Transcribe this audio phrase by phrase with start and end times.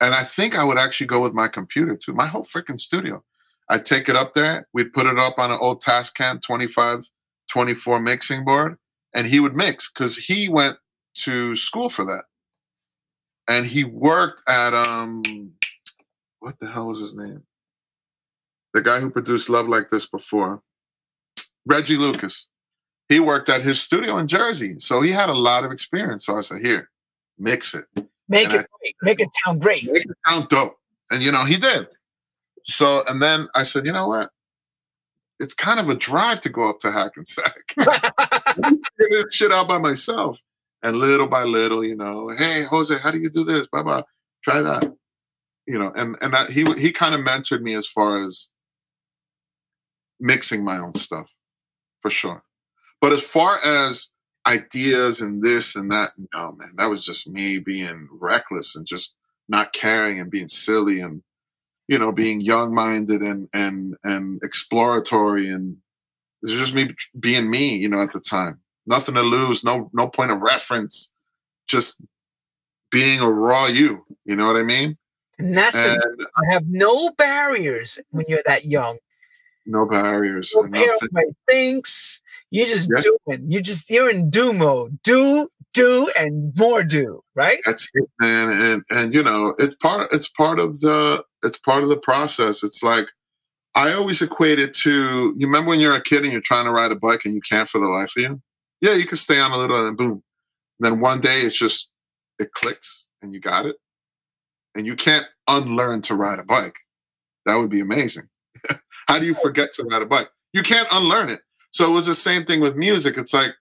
[0.00, 2.12] and I think I would actually go with my computer too.
[2.12, 3.22] My whole freaking studio.
[3.68, 4.66] I'd take it up there.
[4.72, 7.08] We'd put it up on an old Tascam 25,
[7.48, 8.78] 24 mixing board,
[9.14, 10.78] and he would mix because he went
[11.16, 12.24] to school for that.
[13.48, 15.52] And he worked at um
[16.40, 17.44] what the hell was his name?
[18.72, 20.62] The guy who produced Love Like This before.
[21.66, 22.48] Reggie Lucas.
[23.08, 24.76] He worked at his studio in Jersey.
[24.78, 26.24] So he had a lot of experience.
[26.26, 26.90] So I said, here,
[27.38, 27.84] mix it.
[28.30, 28.96] Make And it I- great.
[29.02, 29.84] Make it sound great.
[29.92, 30.78] Make it sound dope.
[31.10, 31.88] And you know, he did.
[32.64, 34.30] So and then I said, you know what?
[35.40, 37.74] It's kind of a drive to go up to Hackensack.
[38.98, 40.40] this shit out by myself.
[40.82, 43.66] And little by little, you know, hey Jose, how do you do this?
[43.70, 44.02] Blah blah.
[44.42, 44.94] Try that.
[45.66, 48.50] You know, and and I, he he kind of mentored me as far as
[50.18, 51.34] mixing my own stuff,
[52.00, 52.42] for sure.
[53.00, 54.10] But as far as
[54.46, 59.14] ideas and this and that, no man, that was just me being reckless and just
[59.48, 61.22] not caring and being silly and
[61.88, 65.78] you know being young minded and and and exploratory and
[66.42, 68.60] it was just me being me, you know, at the time.
[68.86, 71.12] Nothing to lose, no no point of reference,
[71.66, 72.00] just
[72.90, 74.04] being a raw you.
[74.24, 74.96] You know what I mean?
[75.38, 78.98] and that's And you have no barriers when you're that young.
[79.66, 80.52] no barriers.
[80.54, 81.34] No nothing.
[81.48, 82.22] thinks.
[82.50, 83.00] You're just Yeah.
[83.26, 83.50] doing.
[83.50, 84.98] You're just you're in do mode.
[85.02, 87.58] Do, do, and more do, right?
[87.64, 88.50] That's it, man.
[88.50, 92.62] And and you know, it's part it's part of the it's part of the process.
[92.62, 93.06] It's like
[93.76, 96.72] I always equate it to you remember when you're a kid and you're trying to
[96.72, 98.42] ride a bike and you can't for the life of you?
[98.80, 100.22] Yeah, you can stay on a little and boom.
[100.80, 101.90] then one day it's just
[102.38, 103.76] it clicks and you got it.
[104.74, 106.76] And you can't unlearn to ride a bike.
[107.46, 108.28] That would be amazing.
[109.08, 110.30] How do you forget to ride a bike?
[110.52, 111.40] You can't unlearn it.
[111.72, 113.16] So it was the same thing with music.
[113.16, 113.52] It's like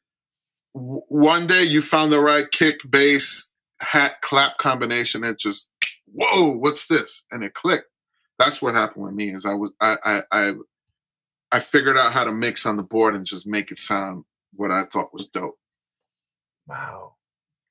[0.74, 5.24] w- one day you found the right kick, bass, hat, clap combination.
[5.24, 5.70] It just,
[6.12, 7.24] whoa, what's this?
[7.32, 7.86] And it clicked.
[8.40, 9.30] That's what happened with me.
[9.32, 10.54] Is I was I I I,
[11.52, 14.24] I figured out how to mix on the board and just make it sound
[14.56, 15.58] what I thought was dope.
[16.68, 17.14] Wow.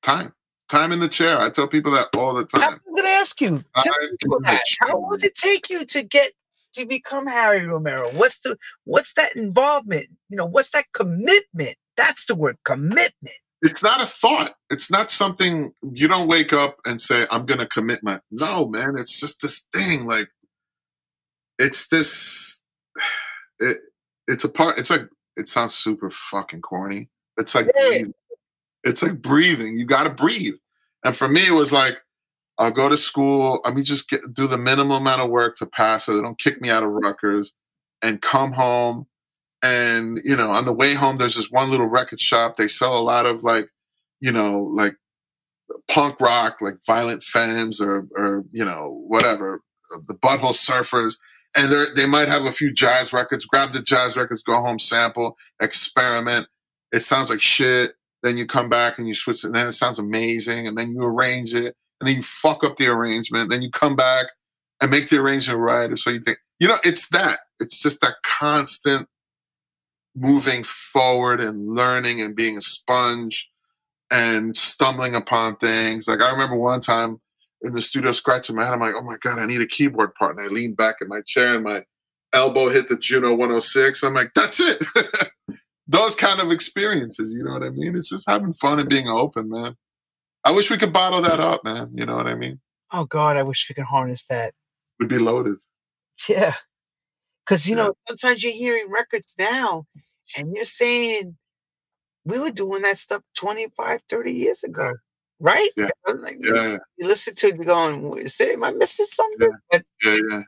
[0.01, 0.33] Time,
[0.69, 1.37] time in the chair.
[1.39, 2.61] I tell people that all the time.
[2.61, 2.79] I time.
[2.85, 3.63] was gonna ask you.
[3.81, 4.61] Tell Time me about that.
[4.79, 4.95] How chair.
[4.95, 6.31] long does it take you to get
[6.73, 8.09] to become Harry Romero?
[8.13, 10.07] What's the what's that involvement?
[10.29, 11.75] You know, what's that commitment?
[11.97, 13.35] That's the word commitment.
[13.61, 14.53] it's not a thought.
[14.69, 18.95] It's not something you don't wake up and say, I'm gonna commit my no, man.
[18.97, 20.05] It's just this thing.
[20.05, 20.29] Like
[21.57, 22.61] it's this
[23.59, 23.77] it
[24.27, 27.09] it's a part it's like it sounds super fucking corny.
[27.37, 27.87] It's like Yeah.
[27.89, 28.13] breathing.
[28.83, 29.77] It's like breathing.
[29.77, 30.55] You gotta breathe.
[31.03, 31.97] And for me, it was like
[32.59, 33.61] I'll go to school.
[33.63, 36.37] I mean, just get do the minimum amount of work to pass so they don't
[36.37, 37.53] kick me out of Rutgers
[38.01, 39.07] and come home.
[39.63, 42.55] And, you know, on the way home, there's this one little record shop.
[42.55, 43.69] They sell a lot of like,
[44.19, 44.95] you know, like
[45.87, 49.61] punk rock, like Violent Femmes or, or you know, whatever,
[50.07, 51.17] the Butthole Surfers.
[51.55, 53.45] And they they might have a few jazz records.
[53.45, 56.47] Grab the jazz records, go home, sample, experiment.
[56.91, 57.95] It sounds like shit.
[58.21, 60.67] Then you come back and you switch it, and then it sounds amazing.
[60.67, 63.49] And then you arrange it, and then you fuck up the arrangement.
[63.49, 64.27] Then you come back
[64.81, 65.89] and make the arrangement right.
[65.89, 67.39] And so you think, you know, it's that.
[67.59, 69.07] It's just that constant
[70.15, 73.49] moving forward and learning and being a sponge
[74.11, 76.07] and stumbling upon things.
[76.07, 77.19] Like I remember one time
[77.61, 80.15] in the studio scratching my head, I'm like, oh my God, I need a keyboard
[80.15, 80.37] part.
[80.37, 81.83] And I leaned back in my chair and my
[82.33, 84.03] elbow hit the Juno 106.
[84.03, 84.83] I'm like, that's it.
[85.87, 87.95] Those kind of experiences, you know what I mean?
[87.95, 89.75] It's just having fun and being open, man.
[90.43, 91.91] I wish we could bottle that up, man.
[91.93, 92.59] You know what I mean?
[92.91, 94.53] Oh God, I wish we could harness that.
[94.99, 95.57] We'd be loaded.
[96.27, 96.55] Yeah.
[97.45, 97.83] Cause you Yeah.
[97.83, 99.85] know, sometimes you're hearing records now
[100.37, 101.37] and you're saying
[102.25, 104.93] we were doing that stuff 25, 30 years ago.
[105.39, 105.69] Right?
[105.77, 105.89] Yeah.
[106.05, 109.51] Like, Yeah, You listen to it, you're going, say, am I missing something?
[109.71, 110.41] But yeah, yeah.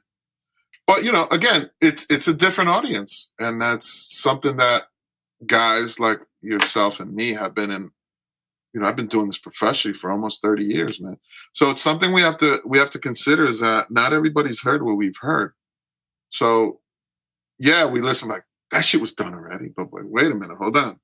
[0.85, 3.87] But you know, again, it's it's a different audience, and that's
[4.21, 4.83] something that
[5.45, 7.91] guys like yourself and me have been in.
[8.73, 11.17] You know, I've been doing this professionally for almost thirty years, man.
[11.53, 14.83] So it's something we have to we have to consider is that not everybody's heard
[14.83, 15.53] what we've heard.
[16.29, 16.79] So,
[17.59, 19.67] yeah, we listen like that shit was done already.
[19.67, 20.99] But wait, wait a minute, hold on.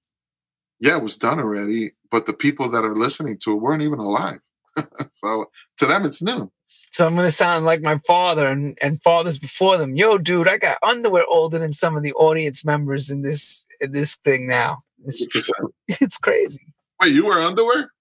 [0.79, 3.99] Yeah, it was done already, but the people that are listening to it weren't even
[3.99, 4.39] alive.
[5.11, 6.51] so to them, it's new.
[6.91, 9.95] so I'm gonna sound like my father and, and fathers before them.
[9.95, 13.91] Yo, dude, I got underwear older than some of the audience members in this in
[13.91, 14.83] this thing now.
[15.05, 15.25] It's,
[15.87, 16.73] it's crazy.
[17.01, 17.91] Wait, you wear underwear?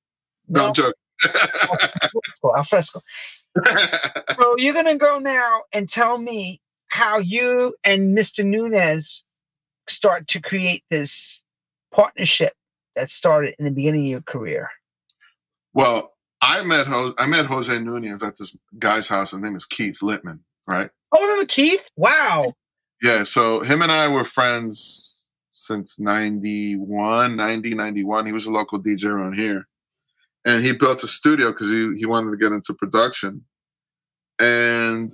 [0.48, 0.92] No, No, I'm joking.
[2.56, 3.00] al fresco.
[4.38, 8.44] So you're gonna go now and tell me how you and Mr.
[8.44, 9.24] Nunez
[9.88, 11.42] start to create this
[11.90, 12.52] partnership
[12.94, 14.68] that started in the beginning of your career.
[15.72, 19.30] well, I met Jose, I met Jose Nunez at this guy's house.
[19.30, 20.90] His name is Keith Littman, right?
[21.12, 21.90] Oh, remember Keith?
[21.96, 22.52] Wow.
[23.02, 25.15] Yeah, so him and I were friends
[25.66, 28.26] since 91, 90, 91.
[28.26, 29.66] He was a local DJ around here.
[30.44, 33.44] And he built a studio because he, he wanted to get into production.
[34.38, 35.12] And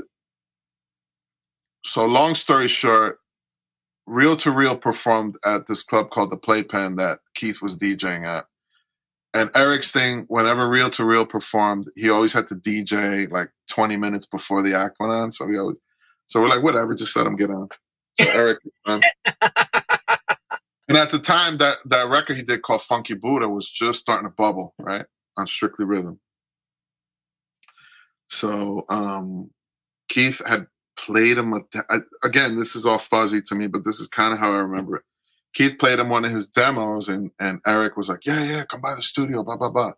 [1.84, 3.19] so, long story short,
[4.06, 8.46] Reel 2 Real performed at this club called the Playpen that Keith was DJing at.
[9.34, 13.96] And Eric's thing, whenever Reel 2 Real performed, he always had to DJ like 20
[13.96, 15.32] minutes before the act went on.
[15.32, 15.78] So we always,
[16.26, 17.69] so we're like, whatever, just let him get on.
[18.20, 19.00] So Eric, um,
[20.88, 24.29] and at the time that that record he did called Funky Buddha was just starting
[24.29, 25.05] to bubble, right,
[25.37, 26.20] on Strictly Rhythm.
[28.29, 29.50] So um,
[30.08, 32.58] Keith had played him a, again.
[32.58, 35.02] This is all fuzzy to me, but this is kind of how I remember it.
[35.55, 38.81] Keith played him one of his demos, and and Eric was like, "Yeah, yeah, come
[38.81, 39.93] by the studio." Blah blah blah.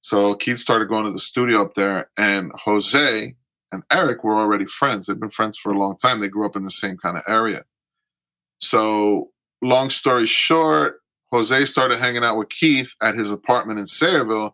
[0.00, 3.34] So Keith started going to the studio up there, and Jose
[3.70, 5.06] and Eric were already friends.
[5.06, 6.20] They've been friends for a long time.
[6.20, 7.64] They grew up in the same kind of area.
[8.60, 9.30] So,
[9.62, 11.00] long story short,
[11.30, 14.52] Jose started hanging out with Keith at his apartment in Sayreville,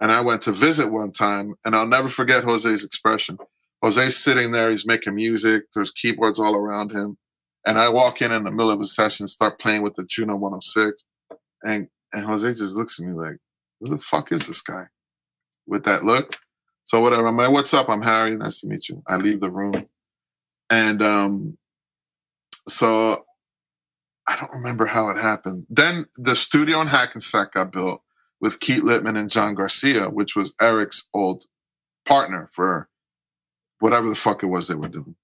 [0.00, 3.38] and I went to visit one time, and I'll never forget Jose's expression.
[3.82, 7.18] Jose's sitting there, he's making music, there's keyboards all around him.
[7.66, 10.36] And I walk in in the middle of a session, start playing with the Juno
[10.36, 11.04] 106,
[11.64, 13.38] and and Jose just looks at me like,
[13.80, 14.86] "Who the fuck is this guy?"
[15.66, 16.36] With that look.
[16.84, 17.26] So whatever.
[17.26, 17.88] I'm like, "What's up?
[17.88, 18.36] I'm Harry.
[18.36, 19.88] Nice to meet you." I leave the room,
[20.70, 21.58] and um,
[22.68, 23.26] so
[24.28, 25.66] I don't remember how it happened.
[25.70, 28.02] Then the studio in Hackensack got built
[28.40, 31.44] with Keith Littman and John Garcia, which was Eric's old
[32.04, 32.88] partner for
[33.78, 35.16] whatever the fuck it was they were doing.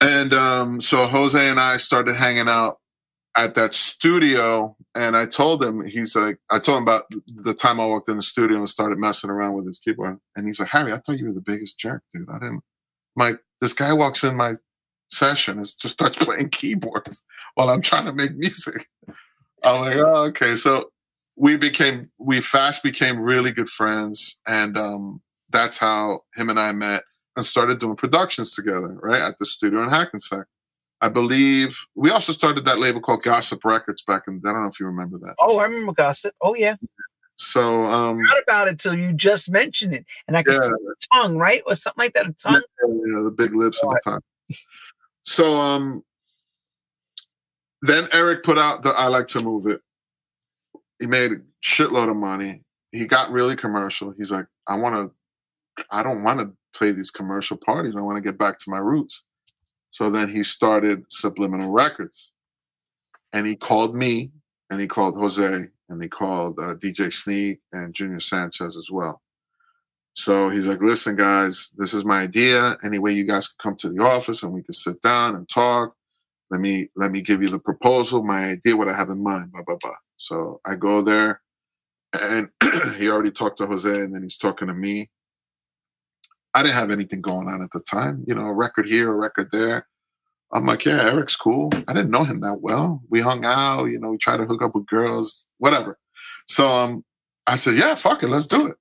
[0.00, 2.80] And um, so Jose and I started hanging out
[3.36, 7.80] at that studio, and I told him, he's like, I told him about the time
[7.80, 10.18] I walked in the studio and started messing around with his keyboard.
[10.36, 12.28] And he's like, Harry, I thought you were the biggest jerk, dude.
[12.30, 12.62] I didn't.
[13.16, 14.54] My this guy walks in my
[15.08, 17.24] session is to start playing keyboards
[17.54, 18.88] while I'm trying to make music.
[19.62, 20.56] I'm like, oh, okay.
[20.56, 20.90] So
[21.36, 26.72] we became, we fast became really good friends, and um, that's how him and I
[26.72, 27.02] met
[27.36, 30.46] and started doing productions together, right, at the studio in Hackensack.
[31.00, 34.40] I believe we also started that label called Gossip Records back in.
[34.46, 35.34] I don't know if you remember that.
[35.38, 36.34] Oh, I remember Gossip.
[36.40, 36.76] Oh yeah.
[37.36, 40.60] So um I forgot about it till you just mentioned it, and I can yeah.
[40.60, 42.26] see the tongue, right, or something like that.
[42.26, 42.62] A tongue.
[42.82, 44.20] Yeah, yeah the big lips oh, and the tongue.
[45.24, 46.04] So um,
[47.82, 49.80] then Eric put out the "I Like to Move It."
[51.00, 52.62] He made a shitload of money.
[52.92, 54.14] He got really commercial.
[54.16, 55.84] He's like, I want to.
[55.90, 57.96] I don't want to play these commercial parties.
[57.96, 59.24] I want to get back to my roots.
[59.90, 62.34] So then he started Subliminal Records.
[63.32, 64.32] And he called me
[64.70, 69.22] and he called Jose and he called uh, DJ Sneak and Junior Sanchez as well.
[70.14, 72.76] So he's like, listen, guys, this is my idea.
[72.84, 75.94] Anyway, you guys can come to the office and we can sit down and talk.
[76.50, 79.50] Let me let me give you the proposal, my idea, what I have in mind,
[79.52, 79.96] blah, blah, blah.
[80.16, 81.40] So I go there
[82.12, 82.48] and
[82.96, 85.10] he already talked to Jose and then he's talking to me.
[86.54, 89.16] I didn't have anything going on at the time, you know, a record here, a
[89.16, 89.88] record there.
[90.52, 91.70] I'm like, yeah, Eric's cool.
[91.88, 93.02] I didn't know him that well.
[93.10, 95.98] We hung out, you know, we tried to hook up with girls, whatever.
[96.46, 97.04] So um,
[97.48, 98.76] I said, yeah, fuck it, let's do it.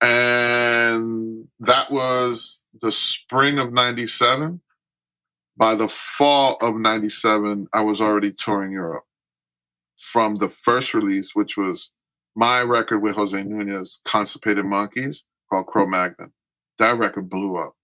[0.00, 4.60] And that was the spring of 97.
[5.56, 9.04] By the fall of 97, I was already touring Europe
[9.96, 11.92] from the first release, which was
[12.34, 16.32] my record with Jose Nunez, Constipated Monkeys, called Cro Magnon
[16.78, 17.74] that record blew up.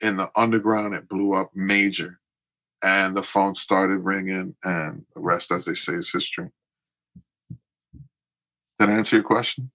[0.00, 2.20] In the underground, it blew up major.
[2.82, 6.50] And the phone started ringing, and the rest, as they say, is history.
[8.78, 9.70] Did I answer your question?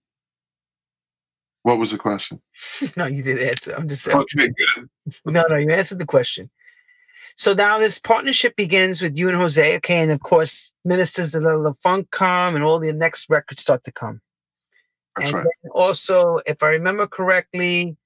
[1.63, 2.41] What was the question?
[2.97, 3.73] no, you didn't answer.
[3.73, 4.17] I'm just saying.
[4.17, 4.89] Okay, good.
[5.25, 6.49] No, no, you answered the question.
[7.35, 11.43] So now this partnership begins with you and Jose, okay, and of course, Ministers of
[11.43, 14.21] the Funk come and all the next records start to come.
[15.15, 15.47] That's and right.
[15.71, 17.97] also, if I remember correctly,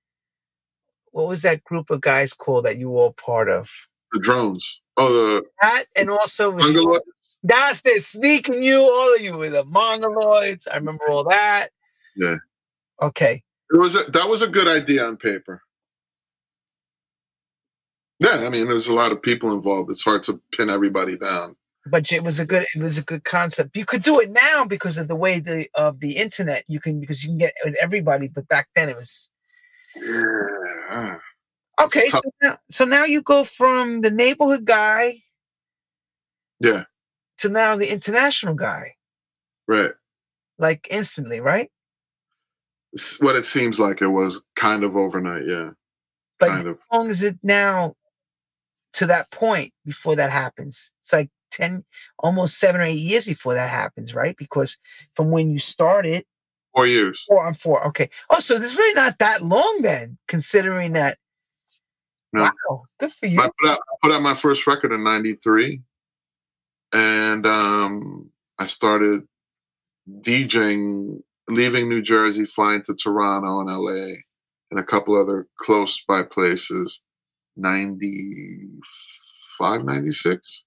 [1.12, 3.70] what was that group of guys called that you were all part of?
[4.12, 4.82] The drones.
[4.98, 7.38] Oh, the that and also Mongoloids.
[7.44, 8.04] That's it.
[8.04, 10.68] Sneaking you, all of you with the Mongoloids.
[10.72, 11.70] I remember all that.
[12.16, 12.36] Yeah.
[13.02, 13.44] Okay.
[13.72, 15.62] It was a, that was a good idea on paper.
[18.20, 19.92] Yeah, I mean, there's a lot of people involved.
[19.92, 21.56] It's hard to pin everybody down.
[21.86, 23.76] But it was a good it was a good concept.
[23.76, 26.64] You could do it now because of the way the of the internet.
[26.68, 28.30] You can because you can get everybody.
[28.30, 29.32] But back then it was
[29.96, 31.18] yeah.
[31.82, 35.16] Okay, so now, so now you go from the neighborhood guy,
[36.62, 36.84] yeah,
[37.40, 38.96] to now the international guy,
[39.68, 39.92] right?
[40.58, 41.70] Like instantly, right?
[43.20, 45.72] What it seems like it was kind of overnight, yeah.
[46.40, 46.80] But kind of.
[46.92, 47.96] how long is it now
[48.94, 50.92] to that point before that happens?
[51.02, 51.84] It's like 10,
[52.20, 54.36] almost seven or eight years before that happens, right?
[54.38, 54.78] Because
[55.16, 56.26] from when you started,
[56.74, 57.24] four years.
[57.28, 57.86] Four, I'm four.
[57.88, 58.10] Okay.
[58.30, 61.18] Oh, so this really not that long then, considering that.
[62.34, 62.44] No.
[62.44, 63.40] Wow, good for you.
[63.40, 65.82] I put out, I put out my first record in '93,
[66.92, 69.28] and um, I started
[70.10, 74.14] DJing, leaving New Jersey, flying to Toronto and LA,
[74.72, 77.04] and a couple other close by places.
[77.56, 80.66] 95, 96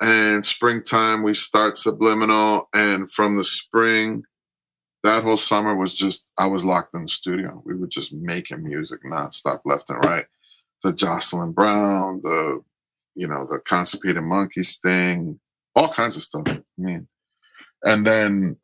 [0.00, 4.22] and springtime we start subliminal and from the spring
[5.02, 7.62] that whole summer was just i was locked in the studio.
[7.64, 10.26] We were just making music nonstop left and right.
[10.82, 12.62] The jocelyn brown the
[13.14, 15.40] you know the constipated monkeys thing
[15.74, 17.08] all kinds of stuff i mean.
[17.84, 18.56] And then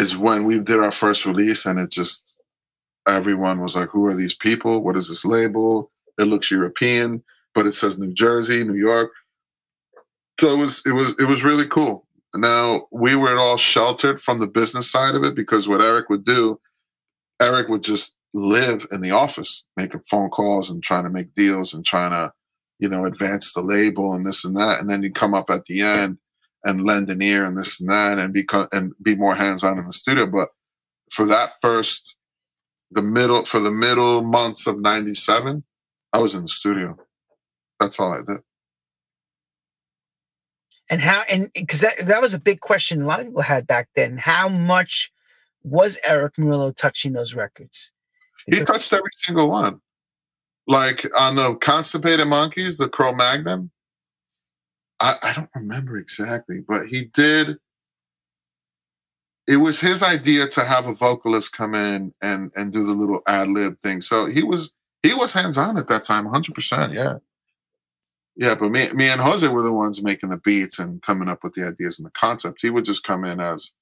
[0.00, 2.36] is when we did our first release and it just
[3.06, 7.22] everyone was like who are these people what is this label it looks european
[7.54, 9.12] but it says new jersey new york
[10.40, 12.06] so it was it was it was really cool.
[12.34, 16.24] Now we were all sheltered from the business side of it because what Eric would
[16.24, 16.58] do,
[17.42, 21.74] Eric would just live in the office, making phone calls and trying to make deals
[21.74, 22.32] and trying to,
[22.78, 24.80] you know, advance the label and this and that.
[24.80, 26.16] And then you come up at the end
[26.64, 29.78] and lend an ear and this and that and become and be more hands on
[29.78, 30.26] in the studio.
[30.26, 30.50] But
[31.10, 32.18] for that first,
[32.90, 35.64] the middle for the middle months of '97,
[36.12, 36.96] I was in the studio.
[37.78, 38.42] That's all I did
[40.90, 43.66] and how and because that, that was a big question a lot of people had
[43.66, 45.10] back then how much
[45.62, 47.92] was eric morillo touching those records
[48.44, 49.80] because he touched every single one
[50.66, 53.70] like on the constipated monkeys the cro-magnon
[55.00, 57.58] I, I don't remember exactly but he did
[59.46, 63.22] it was his idea to have a vocalist come in and and do the little
[63.26, 67.18] ad lib thing so he was he was hands on at that time 100% yeah
[68.40, 71.44] yeah, but me, me and Jose were the ones making the beats and coming up
[71.44, 72.60] with the ideas and the concept.
[72.62, 73.74] He would just come in as,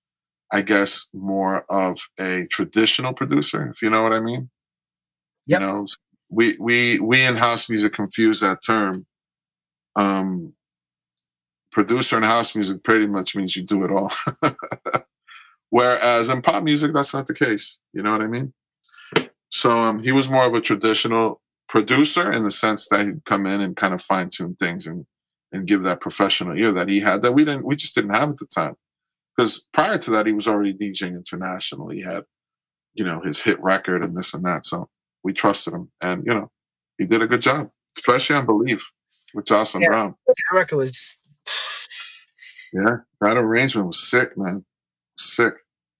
[0.52, 4.50] I guess, more of a traditional producer, if you know what I mean.
[5.46, 5.60] Yep.
[5.60, 5.86] You know,
[6.28, 9.06] we we we in house music confuse that term.
[9.94, 10.54] Um,
[11.78, 14.10] producer in house music pretty much means you do it all.
[15.70, 17.78] Whereas in pop music, that's not the case.
[17.92, 18.52] You know what I mean?
[19.52, 23.46] So um, he was more of a traditional producer in the sense that he'd come
[23.46, 25.06] in and kind of fine tune things and
[25.52, 28.30] and give that professional ear that he had that we didn't we just didn't have
[28.30, 28.74] at the time.
[29.36, 31.98] Because prior to that, he was already DJing internationally.
[31.98, 32.24] He had,
[32.94, 34.66] you know, his hit record and this and that.
[34.66, 34.88] So
[35.22, 36.50] we trusted him, and you know,
[36.98, 38.84] he did a good job, especially on "Believe"
[39.32, 40.16] with Jocelyn yeah, Brown.
[40.26, 41.16] That record was.
[42.72, 44.64] Yeah, that arrangement was sick, man.
[45.18, 45.54] Sick.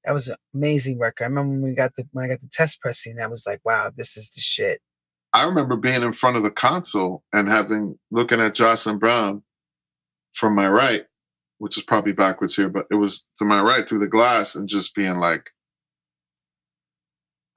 [0.05, 1.25] That was an amazing record.
[1.25, 3.61] I remember when we got the when I got the test pressing, that was like,
[3.65, 4.81] wow, this is the shit.
[5.33, 9.43] I remember being in front of the console and having looking at Jocelyn Brown
[10.33, 11.05] from my right,
[11.59, 14.69] which is probably backwards here, but it was to my right through the glass and
[14.69, 15.51] just being like,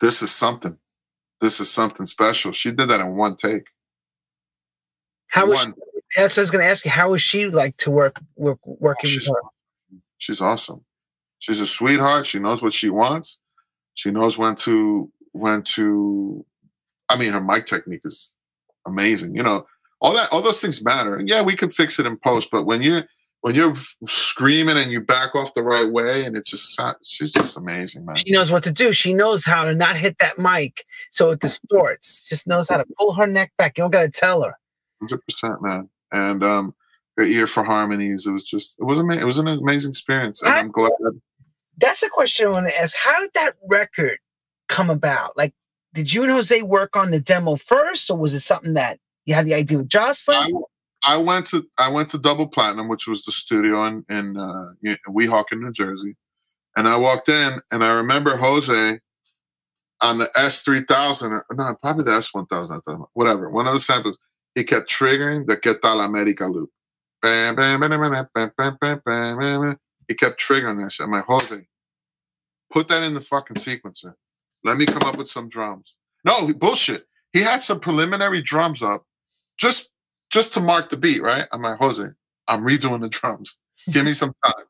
[0.01, 0.77] this is something.
[1.39, 2.51] This is something special.
[2.51, 3.67] She did that in one take.
[5.27, 5.75] How was one.
[5.75, 6.91] She, that's what I was going to ask you.
[6.91, 9.99] How is she like to work, work working oh, with her?
[10.17, 10.83] She's awesome.
[11.39, 12.27] She's a sweetheart.
[12.27, 13.41] She knows what she wants.
[13.93, 16.45] She knows when to when to
[17.09, 18.35] I mean, her mic technique is
[18.85, 19.35] amazing.
[19.35, 19.65] You know,
[19.99, 21.15] all that, all those things matter.
[21.17, 23.05] And yeah, we can fix it in post, but when you're
[23.41, 23.75] when you're
[24.05, 28.15] screaming and you back off the right way, and it's just she's just amazing, man.
[28.15, 28.93] She knows what to do.
[28.93, 32.29] She knows how to not hit that mic so it distorts.
[32.29, 33.77] Just knows how to pull her neck back.
[33.77, 34.53] You don't got to tell her.
[34.99, 35.89] Hundred percent, man.
[36.11, 36.75] And um,
[37.17, 38.27] her ear for harmonies.
[38.27, 39.23] It was just it was amazing.
[39.23, 40.91] It was an amazing experience, and I, I'm glad.
[41.77, 42.95] That's a question I want to ask.
[42.95, 44.17] How did that record
[44.67, 45.37] come about?
[45.37, 45.53] Like
[45.93, 49.33] did you and Jose work on the demo first, or was it something that you
[49.33, 50.55] had the idea with Jocelyn?
[51.03, 54.37] I, I went to I went to Double Platinum, which was the studio in in
[54.37, 54.71] uh,
[55.09, 56.15] Weehawken, New Jersey,
[56.75, 58.99] and I walked in, and I remember Jose
[60.01, 62.81] on the S three thousand, or no, probably the S one thousand,
[63.13, 63.49] whatever.
[63.49, 64.17] One of the samples,
[64.55, 66.69] it kept triggering the Que Tal America loop.
[67.23, 67.57] It
[70.19, 71.05] kept triggering that shit.
[71.05, 71.67] I'm like, Jose,
[72.71, 74.15] put that in the fucking sequencer.
[74.63, 75.95] Let me come up with some drums.
[76.25, 77.07] No, bullshit.
[77.33, 79.05] He had some preliminary drums up
[79.57, 79.89] just
[80.29, 81.47] just to mark the beat, right?
[81.51, 82.05] I'm like, Jose,
[82.47, 83.57] I'm redoing the drums.
[83.91, 84.65] Give me some time.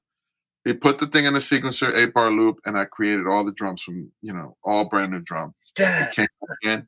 [0.64, 3.52] He put the thing in the sequencer, eight bar loop, and I created all the
[3.52, 5.54] drums from, you know, all brand new drums.
[5.76, 6.10] Damn.
[6.10, 6.28] It came
[6.64, 6.88] in,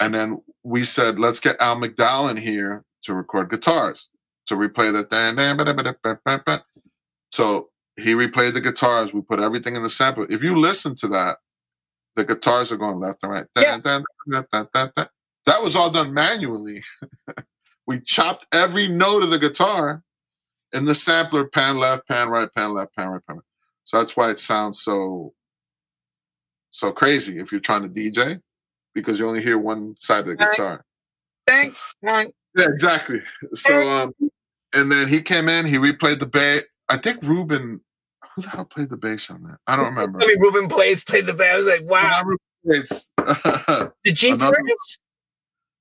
[0.00, 4.08] and then we said, let's get Al McDowell in here to record guitars,
[4.46, 6.62] to replay that.
[7.30, 9.12] So he replayed the guitars.
[9.12, 10.26] We put everything in the sample.
[10.28, 11.38] If you listen to that,
[12.16, 13.46] the guitars are going left and right.
[13.56, 13.78] Yeah.
[15.46, 16.82] that was all done manually.
[17.86, 20.02] we chopped every note of the guitar
[20.72, 23.44] in the sampler, pan left, pan right, pan left, pan right, pan right.
[23.84, 25.34] So that's why it sounds so
[26.70, 28.40] so crazy if you're trying to DJ
[28.94, 30.84] because you only hear one side of the guitar.
[31.46, 31.94] Thanks.
[32.02, 32.26] Yeah,
[32.58, 33.20] exactly.
[33.52, 34.14] So um
[34.72, 36.62] and then he came in, he replayed the bass.
[36.88, 37.80] I think Ruben
[38.34, 39.58] who the hell played the bass on that?
[39.66, 40.20] I don't remember.
[40.20, 41.54] I mean, Ruben Blades played the bass.
[41.54, 42.22] I was like, wow.
[44.04, 44.98] Did Gene Perez?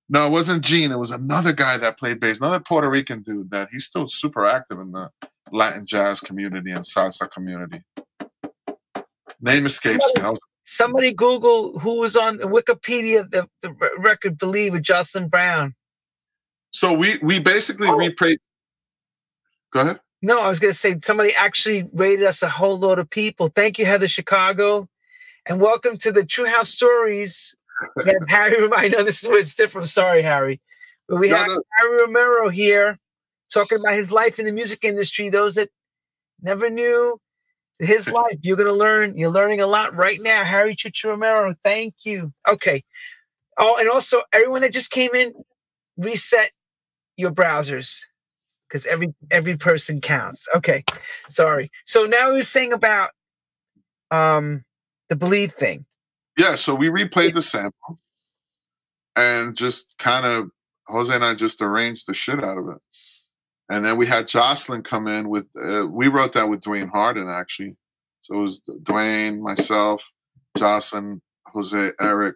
[0.10, 0.92] No, it wasn't Gene.
[0.92, 4.46] It was another guy that played bass, another Puerto Rican dude that he's still super
[4.46, 5.10] active in the
[5.52, 7.82] Latin jazz community and salsa community.
[9.42, 10.24] Name escapes me.
[10.66, 15.76] Somebody Google who was on Wikipedia the, the record "Believe" with Jocelyn Brown.
[16.72, 17.96] So we we basically oh.
[17.96, 18.38] replayed.
[19.72, 20.00] Go ahead.
[20.22, 23.48] No, I was going to say somebody actually rated us a whole load of people.
[23.48, 24.88] Thank you, Heather Chicago,
[25.46, 27.56] and welcome to the True House Stories.
[27.98, 28.70] We have Harry.
[28.74, 29.90] I know this is where it's different.
[29.90, 30.62] Sorry, Harry,
[31.10, 31.62] but we no, have no.
[31.78, 33.00] Harry Romero here
[33.52, 35.28] talking about his life in the music industry.
[35.28, 35.70] Those that
[36.42, 37.20] never knew
[37.84, 39.18] his life, you're going to learn.
[39.18, 40.44] You're learning a lot right now.
[40.44, 42.34] Harry Choo Choo Romero, thank you.
[42.48, 42.84] Okay.
[43.58, 45.34] Oh, and also everyone that just came in,
[45.98, 46.52] reset
[47.18, 48.02] your browsers
[48.68, 50.48] because every every person counts.
[50.56, 50.84] Okay,
[51.30, 51.70] sorry.
[51.86, 53.12] So now we were saying about
[54.10, 54.64] um
[55.10, 55.86] the believe thing.
[56.38, 58.00] Yeah, so we replayed the sample
[59.16, 60.50] and just kind of
[60.88, 62.82] Jose and I just arranged the shit out of it.
[63.70, 67.30] And then we had Jocelyn come in with uh, we wrote that with Dwayne Harden
[67.30, 67.76] actually.
[68.22, 70.12] So it was Dwayne, myself,
[70.58, 71.22] Jocelyn,
[71.54, 72.36] Jose, Eric,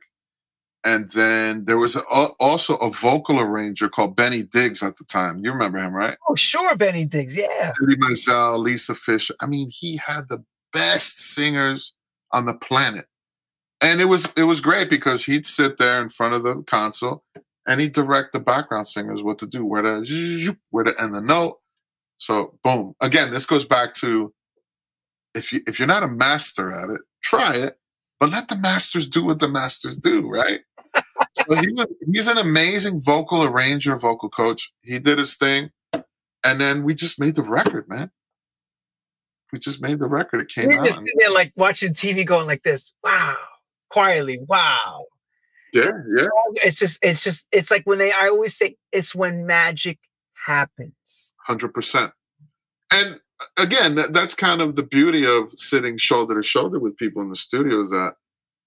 [0.88, 5.40] and then there was a, also a vocal arranger called Benny Diggs at the time.
[5.44, 6.18] You remember him, right?
[6.30, 7.36] Oh, sure, Benny Diggs.
[7.36, 7.74] Yeah.
[7.80, 9.36] Judy Mansell, Lisa Fischer.
[9.42, 11.94] I mean, he had the best singers
[12.32, 13.06] on the planet,
[13.82, 17.24] and it was it was great because he'd sit there in front of the console
[17.68, 21.22] and he'd direct the background singers what to do, where to where to end the
[21.22, 21.60] note.
[22.18, 22.96] So, boom.
[23.02, 24.34] Again, this goes back to
[25.36, 27.78] if you if you're not a master at it, try it
[28.20, 30.62] but let the masters do what the masters do, right?
[31.34, 34.74] so he was, he's an amazing vocal arranger, vocal coach.
[34.82, 35.72] He did his thing,
[36.44, 38.12] and then we just made the record, man.
[39.54, 40.42] We just made the record.
[40.42, 40.86] It came You're out.
[40.86, 42.94] Just sitting there like watching TV, going like this.
[43.04, 43.36] Wow,
[43.90, 44.40] quietly.
[44.48, 45.06] Wow.
[45.74, 46.28] Yeah, yeah.
[46.56, 48.12] It's just, it's just, it's like when they.
[48.12, 50.00] I always say, it's when magic
[50.46, 51.34] happens.
[51.46, 52.12] Hundred percent.
[52.94, 53.20] And
[53.58, 57.30] again, that, that's kind of the beauty of sitting shoulder to shoulder with people in
[57.30, 58.14] the studio is that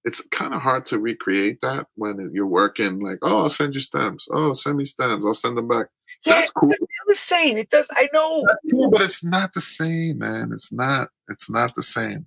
[0.04, 3.80] it's kind of hard to recreate that when you're working like, oh, I'll send you
[3.80, 4.26] stamps.
[4.32, 5.26] Oh, send me stamps.
[5.26, 5.88] I'll send them back.
[6.24, 6.72] Yeah, That's cool.
[7.06, 7.58] the same.
[7.58, 7.90] It does.
[7.94, 8.46] I know.
[8.70, 10.50] Cool, but it's not the same, man.
[10.52, 11.08] It's not.
[11.28, 12.26] It's not the same.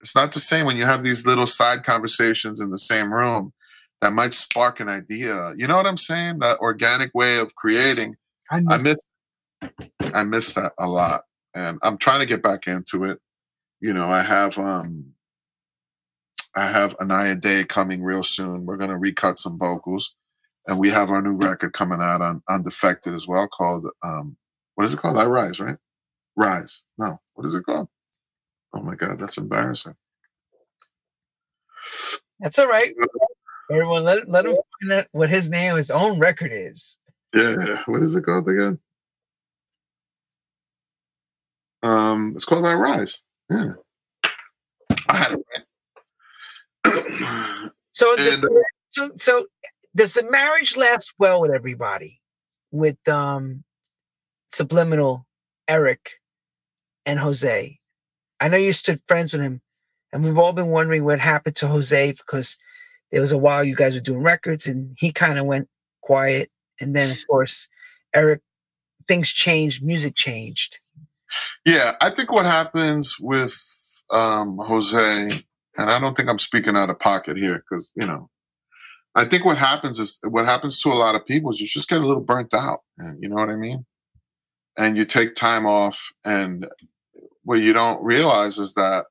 [0.00, 3.52] It's not the same when you have these little side conversations in the same room
[4.00, 5.54] that might spark an idea.
[5.56, 6.38] You know what I'm saying?
[6.38, 8.16] That organic way of creating.
[8.50, 8.72] I miss.
[8.72, 11.22] I miss, I miss that a lot
[11.58, 13.20] and I'm trying to get back into it.
[13.80, 15.14] You know, I have um
[16.56, 18.66] I have Inaya Day coming real soon.
[18.66, 20.14] We're gonna recut some vocals,
[20.66, 24.36] and we have our new record coming out on Undefected as well, called um
[24.74, 25.18] what is it called?
[25.18, 25.76] I Rise, right?
[26.36, 26.84] Rise.
[26.96, 27.88] No, what is it called?
[28.72, 29.94] Oh my god, that's embarrassing.
[32.40, 32.94] That's all right.
[33.70, 36.98] Everyone, let let him find out what his name, his own record is.
[37.34, 38.78] Yeah, what is it called again?
[41.82, 43.22] Um, it's called I Rise.
[43.50, 43.72] Yeah.
[45.08, 45.64] I had it
[46.86, 47.70] right.
[47.92, 49.46] so, and, the, so, so
[49.94, 52.20] does the marriage last well with everybody?
[52.70, 53.64] With um,
[54.52, 55.26] Subliminal,
[55.66, 56.10] Eric,
[57.06, 57.78] and Jose.
[58.40, 59.60] I know you stood friends with him,
[60.12, 62.56] and we've all been wondering what happened to Jose because
[63.10, 65.68] there was a while you guys were doing records, and he kind of went
[66.02, 67.68] quiet, and then of course,
[68.14, 68.40] Eric,
[69.06, 70.80] things changed, music changed.
[71.64, 73.54] Yeah, I think what happens with
[74.10, 75.44] um, Jose,
[75.78, 78.30] and I don't think I'm speaking out of pocket here because, you know,
[79.14, 81.88] I think what happens is what happens to a lot of people is you just
[81.88, 82.80] get a little burnt out.
[82.98, 83.84] And you know what I mean?
[84.76, 86.68] And you take time off, and
[87.42, 89.06] what you don't realize is that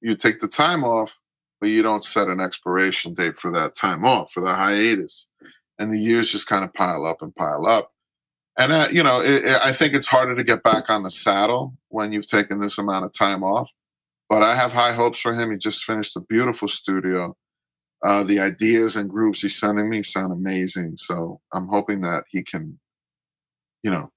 [0.00, 1.18] you take the time off,
[1.60, 5.28] but you don't set an expiration date for that time off, for the hiatus.
[5.78, 7.92] And the years just kind of pile up and pile up.
[8.58, 11.10] And uh, you know, it, it, I think it's harder to get back on the
[11.10, 13.70] saddle when you've taken this amount of time off.
[14.28, 15.50] But I have high hopes for him.
[15.50, 17.36] He just finished a beautiful studio.
[18.02, 20.96] Uh, the ideas and groups he's sending me sound amazing.
[20.96, 22.78] So I'm hoping that he can,
[23.82, 24.10] you know,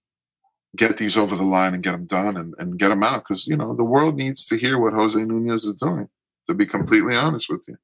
[0.76, 3.48] get these over the line and get them done and, and get them out because
[3.48, 6.10] you know the world needs to hear what Jose Nunez is doing.
[6.48, 7.78] To be completely honest with you,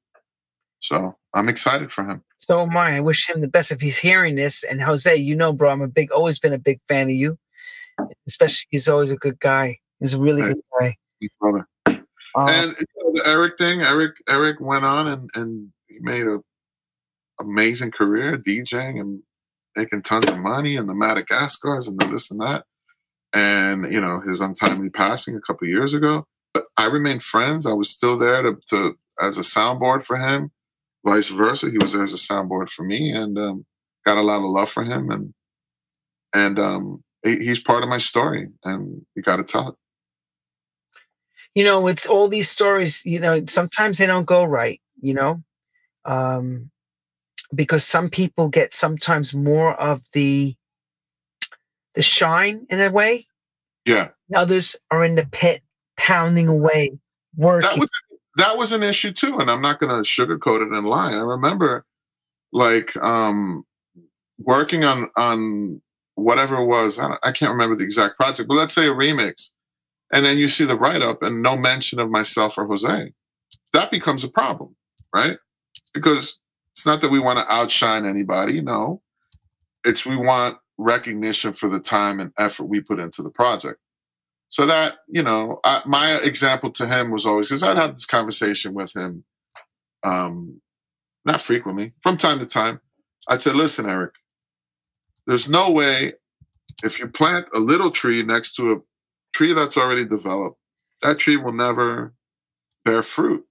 [0.80, 2.22] so I'm excited for him.
[2.36, 2.96] So am I.
[2.96, 4.64] I wish him the best if he's hearing this.
[4.64, 7.38] And Jose, you know, bro, I'm a big, always been a big fan of you.
[8.26, 9.78] Especially, he's always a good guy.
[9.98, 10.96] He's a really hey, good guy.
[11.40, 11.68] Brother.
[11.86, 16.26] Um, and you know, the Eric thing, Eric, Eric went on and and he made
[16.26, 16.40] a
[17.40, 19.22] amazing career DJing and
[19.76, 22.64] making tons of money and the Madagascars and the this and that.
[23.32, 26.26] And, you know, his untimely passing a couple years ago.
[26.52, 27.66] But I remained friends.
[27.66, 30.50] I was still there to, to as a soundboard for him,
[31.04, 31.70] vice versa.
[31.70, 33.66] He was there as a soundboard for me and um,
[34.04, 35.10] got a lot of love for him.
[35.10, 35.34] And
[36.32, 39.74] and um, he, he's part of my story and you got to tell it.
[41.54, 45.42] You know, it's all these stories, you know, sometimes they don't go right, you know.
[46.04, 46.70] Um,
[47.52, 50.54] because some people get sometimes more of the
[51.94, 53.26] the shine in a way.
[53.84, 54.08] Yeah.
[54.34, 55.62] others are in the pit
[56.00, 56.98] pounding away,
[57.36, 57.68] working.
[57.68, 57.90] That was
[58.36, 61.12] that was an issue too, and I'm not going to sugarcoat it and lie.
[61.12, 61.84] I remember,
[62.52, 63.64] like, um,
[64.38, 65.82] working on on
[66.14, 66.98] whatever it was.
[66.98, 69.50] I, I can't remember the exact project, but let's say a remix,
[70.12, 73.12] and then you see the write up and no mention of myself or Jose.
[73.72, 74.76] That becomes a problem,
[75.14, 75.38] right?
[75.92, 76.40] Because
[76.72, 78.60] it's not that we want to outshine anybody.
[78.62, 79.02] No,
[79.84, 83.79] it's we want recognition for the time and effort we put into the project.
[84.50, 88.06] So that you know, I, my example to him was always because I'd have this
[88.06, 89.24] conversation with him,
[90.02, 90.60] um,
[91.24, 92.80] not frequently, from time to time.
[93.28, 94.14] I'd say, "Listen, Eric,
[95.26, 96.14] there's no way
[96.82, 98.76] if you plant a little tree next to a
[99.32, 100.58] tree that's already developed,
[101.02, 102.14] that tree will never
[102.84, 103.46] bear fruit.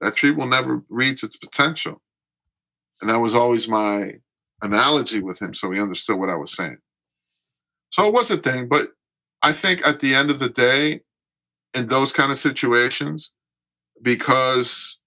[0.00, 2.00] That tree will never reach its potential.
[3.00, 4.14] And that was always my
[4.62, 6.78] analogy with him so he understood what I was saying.
[7.90, 8.88] So it was a thing, but
[9.42, 11.00] I think at the end of the day,
[11.74, 13.32] in those kind of situations,
[14.02, 15.00] because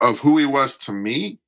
[0.00, 1.38] of who he was to me,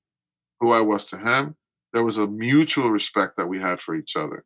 [0.61, 1.57] who I was to him,
[1.93, 4.45] there was a mutual respect that we had for each other.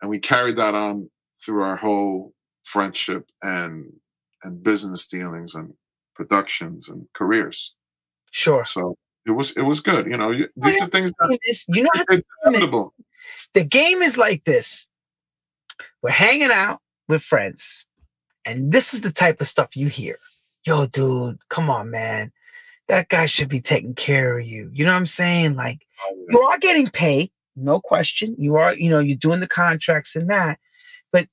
[0.00, 1.10] And we carried that on
[1.42, 3.92] through our whole friendship and
[4.42, 5.74] and business dealings and
[6.14, 7.74] productions and careers.
[8.30, 8.64] Sure.
[8.64, 10.06] So it was it was good.
[10.06, 12.94] You know, oh, these are things that you know it's inevitable.
[13.52, 14.86] The game is like this.
[16.02, 17.84] We're hanging out with friends,
[18.46, 20.18] and this is the type of stuff you hear.
[20.64, 22.32] Yo, dude, come on, man.
[22.88, 24.70] That guy should be taking care of you.
[24.72, 25.54] You know what I'm saying?
[25.56, 28.34] Like, oh, you are getting paid, no question.
[28.38, 30.58] You are, you know, you're doing the contracts and that.
[31.12, 31.28] But,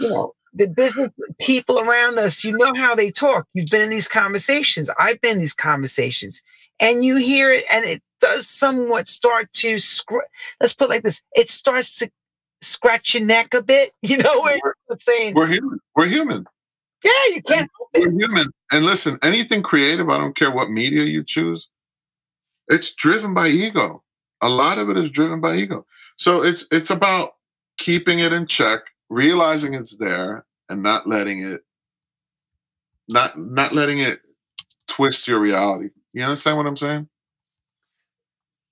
[0.00, 3.48] you know, the business people around us, you know how they talk.
[3.54, 4.88] You've been in these conversations.
[4.98, 6.42] I've been in these conversations
[6.80, 10.18] and you hear it and it does somewhat start to scr-
[10.60, 12.10] let's put it like this it starts to
[12.64, 16.46] scratch your neck a bit you know we're saying we're human we're human.
[17.04, 18.46] Yeah you can't we're human.
[18.72, 21.68] And listen anything creative i don't care what media you choose
[22.68, 24.02] it's driven by ego.
[24.40, 25.86] A lot of it is driven by ego.
[26.16, 27.34] So it's it's about
[27.76, 31.62] keeping it in check realizing it's there and not letting it
[33.08, 34.20] not not letting it
[34.86, 35.90] twist your reality.
[36.12, 37.08] You understand what I'm saying?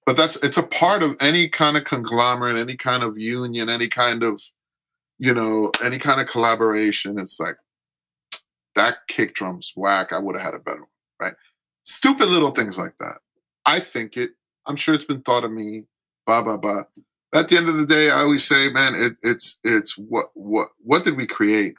[0.05, 3.89] But that's it's a part of any kind of conglomerate, any kind of union, any
[3.89, 4.43] kind of,
[5.19, 7.19] you know, any kind of collaboration.
[7.19, 7.57] It's like
[8.75, 10.13] that kick drum's whack.
[10.13, 10.89] I would have had a better one,
[11.21, 11.35] right?
[11.85, 13.19] Stupid little things like that.
[13.65, 14.31] I think it.
[14.67, 15.85] I'm sure it's been thought of me.
[16.27, 16.85] Blah blah blah.
[17.35, 20.71] At the end of the day, I always say, man, it, it's it's what what
[20.83, 21.75] what did we create?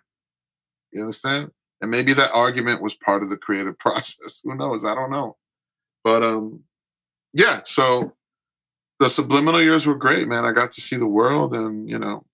[0.91, 1.51] You understand?
[1.81, 4.41] And maybe that argument was part of the creative process.
[4.45, 4.85] Who knows?
[4.85, 5.35] I don't know.
[6.05, 6.63] But um,
[7.33, 7.61] yeah.
[7.65, 8.13] So
[8.99, 10.45] the subliminal years were great, man.
[10.45, 12.25] I got to see the world, and you know,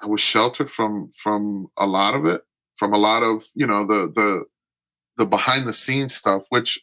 [0.00, 2.42] I was sheltered from from a lot of it,
[2.76, 4.44] from a lot of you know the the
[5.16, 6.44] the behind the scenes stuff.
[6.50, 6.80] Which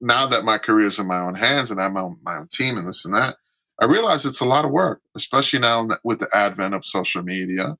[0.00, 2.76] now that my career is in my own hands and I'm on my own team
[2.76, 3.36] and this and that,
[3.80, 7.76] I realize it's a lot of work, especially now with the advent of social media.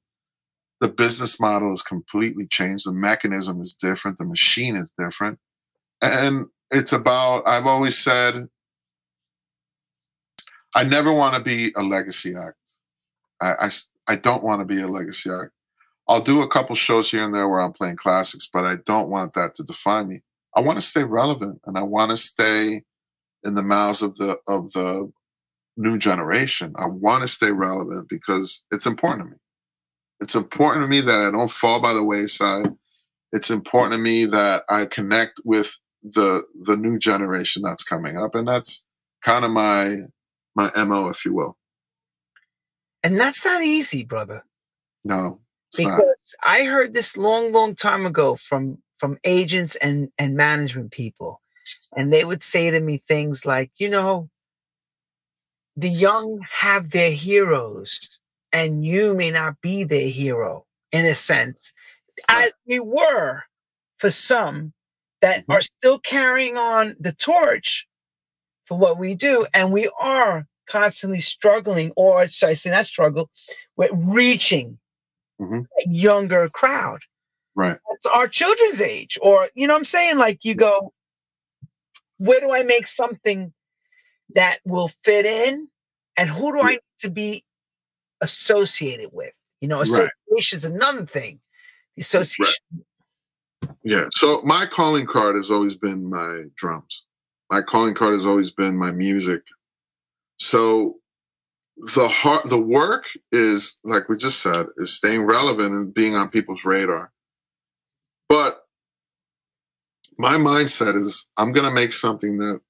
[0.80, 2.86] The business model is completely changed.
[2.86, 4.18] The mechanism is different.
[4.18, 5.40] The machine is different.
[6.00, 8.48] And it's about i've always said
[10.74, 12.56] i never want to be a legacy act.
[13.40, 15.52] I, I, I don't want to be a legacy act.
[16.08, 19.08] I'll do a couple shows here and there where i'm playing classics but i don't
[19.08, 20.22] want that to define me.
[20.54, 22.82] I want to stay relevant and i want to stay
[23.44, 25.10] in the mouths of the of the
[25.76, 26.74] new generation.
[26.76, 29.36] I want to stay relevant because it's important to me.
[30.20, 32.68] It's important to me that i don't fall by the wayside.
[33.32, 38.34] It's important to me that i connect with the the new generation that's coming up
[38.34, 38.86] and that's
[39.22, 40.02] kind of my
[40.58, 41.56] my mo if you will
[43.02, 44.44] and that's not easy brother
[45.04, 45.40] No.
[45.76, 46.50] Because not.
[46.50, 51.40] I heard this long, long time ago from from agents and and management people,
[51.96, 54.28] and they would say to me things like, you know,
[55.76, 58.20] the young have their heroes,
[58.52, 61.72] and you may not be their hero in a sense,
[62.28, 63.44] as we were
[63.98, 64.74] for some
[65.20, 65.52] that mm-hmm.
[65.52, 67.87] are still carrying on the torch
[68.68, 73.30] for what we do, and we are constantly struggling, or should I say not struggle,
[73.76, 74.78] with reaching
[75.40, 75.60] mm-hmm.
[75.60, 77.00] a younger crowd.
[77.54, 77.78] Right.
[77.92, 79.18] It's our children's age.
[79.22, 80.18] Or, you know I'm saying?
[80.18, 80.92] Like you go,
[82.18, 83.52] where do I make something
[84.34, 85.68] that will fit in?
[86.16, 87.44] And who do I need to be
[88.20, 89.32] associated with?
[89.60, 90.74] You know, association's right.
[90.74, 91.40] another thing.
[91.98, 92.62] Association.
[93.62, 93.70] Right.
[93.82, 94.08] Yeah.
[94.12, 97.04] So my calling card has always been my drums.
[97.50, 99.42] My calling card has always been my music.
[100.38, 100.96] So
[101.76, 106.28] the heart, the work is like we just said, is staying relevant and being on
[106.30, 107.12] people's radar.
[108.28, 108.64] But
[110.18, 112.60] my mindset is I'm going to make something that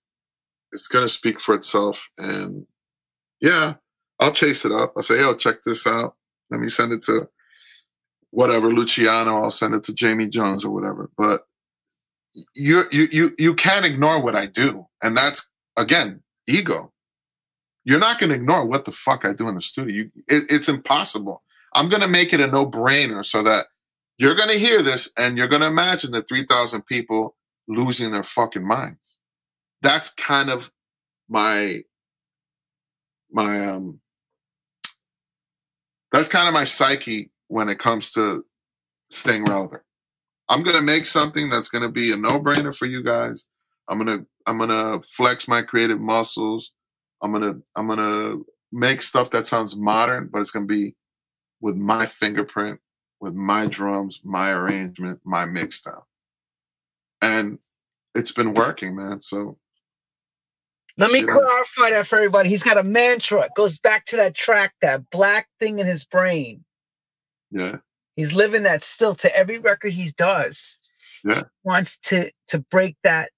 [0.73, 2.09] is going to speak for itself.
[2.19, 2.67] And
[3.41, 3.75] yeah,
[4.21, 4.93] I'll chase it up.
[4.97, 6.15] I'll say, yo, check this out.
[6.51, 7.29] Let me send it to
[8.31, 9.39] whatever Luciano.
[9.39, 11.11] I'll send it to Jamie Jones or whatever.
[11.17, 11.43] But
[12.55, 16.93] you you you you can't ignore what I do, and that's again ego.
[17.85, 19.95] You're not going to ignore what the fuck I do in the studio.
[19.95, 21.43] You, it, it's impossible.
[21.75, 23.69] I'm going to make it a no brainer so that
[24.19, 27.37] you're going to hear this and you're going to imagine the 3,000 people
[27.67, 29.19] losing their fucking minds.
[29.81, 30.73] That's kind of
[31.29, 31.85] my
[33.31, 34.01] my um
[36.11, 38.45] that's kind of my psyche when it comes to
[39.11, 39.83] staying relevant.
[40.49, 43.47] I'm gonna make something that's gonna be a no-brainer for you guys.
[43.89, 46.73] I'm gonna I'm gonna flex my creative muscles.
[47.23, 48.37] I'm gonna I'm gonna
[48.73, 50.95] make stuff that sounds modern, but it's gonna be
[51.61, 52.81] with my fingerprint,
[53.21, 56.07] with my drums, my arrangement, my mix style.
[57.21, 57.59] And
[58.15, 59.21] it's been working, man.
[59.21, 59.59] So
[60.97, 62.49] let me clarify that for everybody.
[62.49, 63.43] He's got a mantra.
[63.43, 66.65] It goes back to that track, that black thing in his brain.
[67.51, 67.77] Yeah.
[68.19, 70.77] He's living that still to every record he does.
[71.25, 71.37] Yeah.
[71.37, 73.31] He wants to to break that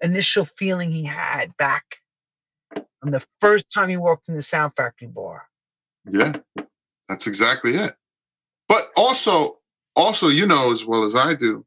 [0.00, 1.96] initial feeling he had back
[2.72, 5.48] from the first time he worked in the Sound Factory bar.
[6.08, 6.36] Yeah.
[7.06, 7.96] That's exactly it.
[8.66, 9.58] But also,
[9.94, 11.66] also, you know as well as I do,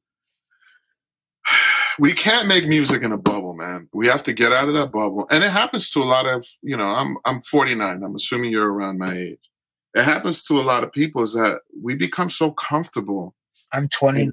[1.99, 3.87] we can't make music in a bubble, man.
[3.93, 5.27] We have to get out of that bubble.
[5.29, 8.01] And it happens to a lot of, you know, I'm I'm 49.
[8.01, 9.50] I'm assuming you're around my age.
[9.93, 13.35] It happens to a lot of people is that we become so comfortable.
[13.71, 14.31] I'm 20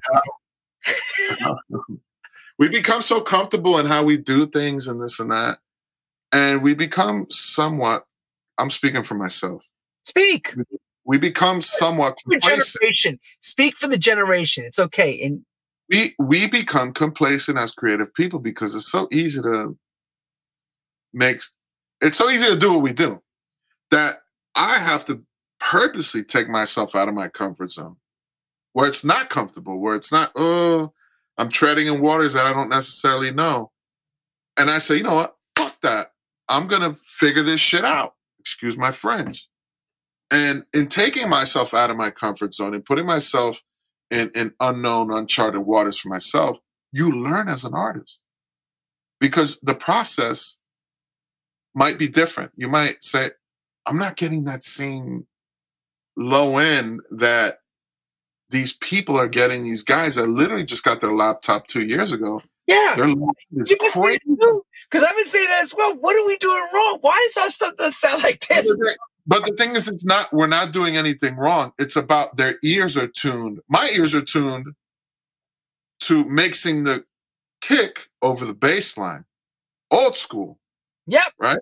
[2.57, 5.59] we become so comfortable in how we do things and this and that.
[6.31, 8.05] And we become somewhat,
[8.57, 9.65] I'm speaking for myself.
[10.03, 10.55] Speak.
[11.05, 13.19] We become somewhat generation.
[13.39, 14.63] Speak for the generation.
[14.63, 15.21] It's okay.
[15.23, 15.43] And
[15.89, 19.77] we we become complacent as creative people because it's so easy to
[21.13, 21.39] make
[22.01, 23.21] it's so easy to do what we do
[23.89, 24.19] that
[24.55, 25.23] I have to
[25.69, 27.97] purposely take myself out of my comfort zone
[28.73, 30.93] where it's not comfortable, where it's not, oh,
[31.37, 33.71] I'm treading in waters that I don't necessarily know.
[34.57, 35.35] And I say, you know what?
[35.55, 36.13] Fuck that.
[36.47, 38.15] I'm going to figure this shit out.
[38.39, 39.47] Excuse my French.
[40.31, 43.61] And in taking myself out of my comfort zone and putting myself
[44.09, 46.57] in, in unknown, uncharted waters for myself,
[46.91, 48.23] you learn as an artist
[49.19, 50.57] because the process
[51.75, 52.51] might be different.
[52.55, 53.31] You might say,
[53.85, 55.27] I'm not getting that same
[56.19, 57.61] low end that
[58.49, 59.63] these people are getting.
[59.63, 62.41] These guys that literally just got their laptop two years ago.
[62.67, 62.95] Yeah.
[62.97, 63.15] They're
[63.89, 64.19] crazy.
[64.27, 65.95] Because I've been saying that as well.
[65.95, 66.97] What are we doing wrong?
[67.01, 68.75] Why does our stuff that sound like this?
[69.25, 71.73] But the thing is, it's not, we're not doing anything wrong.
[71.77, 73.61] It's about their ears are tuned.
[73.69, 74.67] My ears are tuned
[76.01, 77.05] to mixing the
[77.61, 79.25] kick over the bass line.
[79.91, 80.59] Old school.
[81.07, 81.33] Yep.
[81.39, 81.59] Right?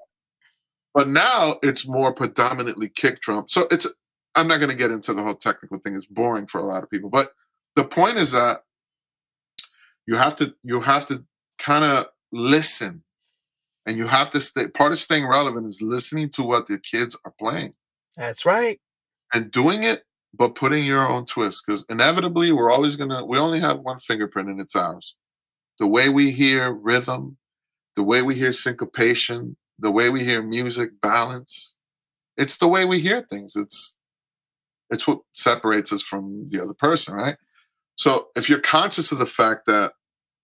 [0.93, 3.45] But now it's more predominantly kick drum.
[3.47, 3.87] So it's,
[4.38, 5.95] I'm not going to get into the whole technical thing.
[5.95, 7.10] It's boring for a lot of people.
[7.10, 7.32] But
[7.76, 8.63] the point is that
[10.06, 11.26] you have to, you have to
[11.58, 13.04] kind of listen
[13.88, 17.17] and you have to stay part of staying relevant is listening to what the kids
[17.26, 17.73] are playing
[18.15, 18.80] that's right
[19.34, 23.60] and doing it but putting your own twist because inevitably we're always gonna we only
[23.60, 25.15] have one fingerprint and it's ours
[25.80, 27.38] the way we hear rhythm
[27.95, 31.78] the way we hear syncopation the way we hear music balance
[32.36, 33.96] it's the way we hear things it's
[34.89, 37.38] it's what separates us from the other person right
[37.95, 39.93] so if you're conscious of the fact that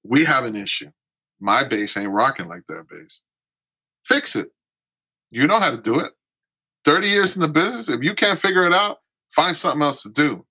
[0.03, 0.91] we have an issue
[1.39, 3.21] my bass ain't rocking like that bass
[4.05, 4.49] Fix it.
[5.31, 6.11] You know how to do it.
[6.85, 7.89] 30 years in the business.
[7.89, 8.97] If you can't figure it out,
[9.33, 10.45] Find something else to do.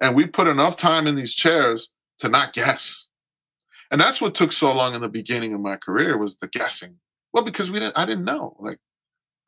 [0.00, 3.08] And we put enough time in these chairs to not guess.
[3.90, 6.98] And that's what took so long in the beginning of my career was the guessing.
[7.32, 8.56] Well, because we didn't I didn't know.
[8.60, 8.78] Like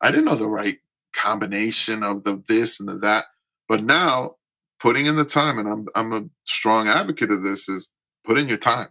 [0.02, 0.78] I didn't know the right
[1.12, 3.26] combination of the this and the that.
[3.68, 4.36] But now
[4.80, 7.90] putting in the time, and I'm I'm a strong advocate of this, is
[8.24, 8.88] put in your time.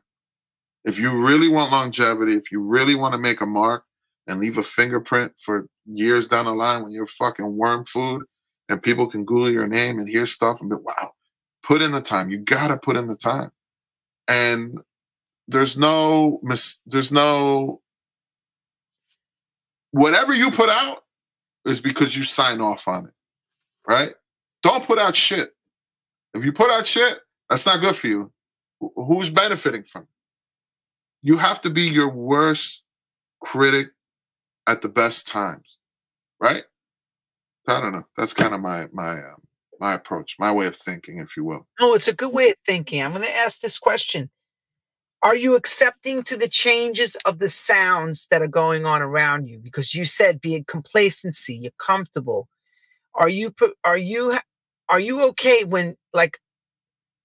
[0.85, 3.85] If you really want longevity, if you really want to make a mark
[4.27, 8.23] and leave a fingerprint for years down the line when you're fucking worm food
[8.69, 11.13] and people can Google your name and hear stuff and be, wow,
[11.61, 12.29] put in the time.
[12.29, 13.51] You gotta put in the time.
[14.27, 14.79] And
[15.47, 17.81] there's no mis- there's no
[19.91, 21.03] whatever you put out
[21.65, 23.13] is because you sign off on it.
[23.87, 24.13] Right?
[24.63, 25.51] Don't put out shit.
[26.33, 28.31] If you put out shit, that's not good for you.
[28.95, 30.07] Who's benefiting from it?
[31.21, 32.83] You have to be your worst
[33.41, 33.89] critic
[34.65, 35.77] at the best times,
[36.39, 36.63] right?
[37.67, 38.07] I don't know.
[38.17, 39.43] That's kind of my my um,
[39.79, 41.67] my approach, my way of thinking, if you will.
[41.79, 43.01] No, it's a good way of thinking.
[43.01, 44.29] I'm going to ask this question:
[45.21, 49.59] Are you accepting to the changes of the sounds that are going on around you?
[49.59, 52.49] Because you said be it complacency, you're comfortable.
[53.15, 53.53] Are you
[53.85, 54.37] are you
[54.89, 56.39] are you okay when like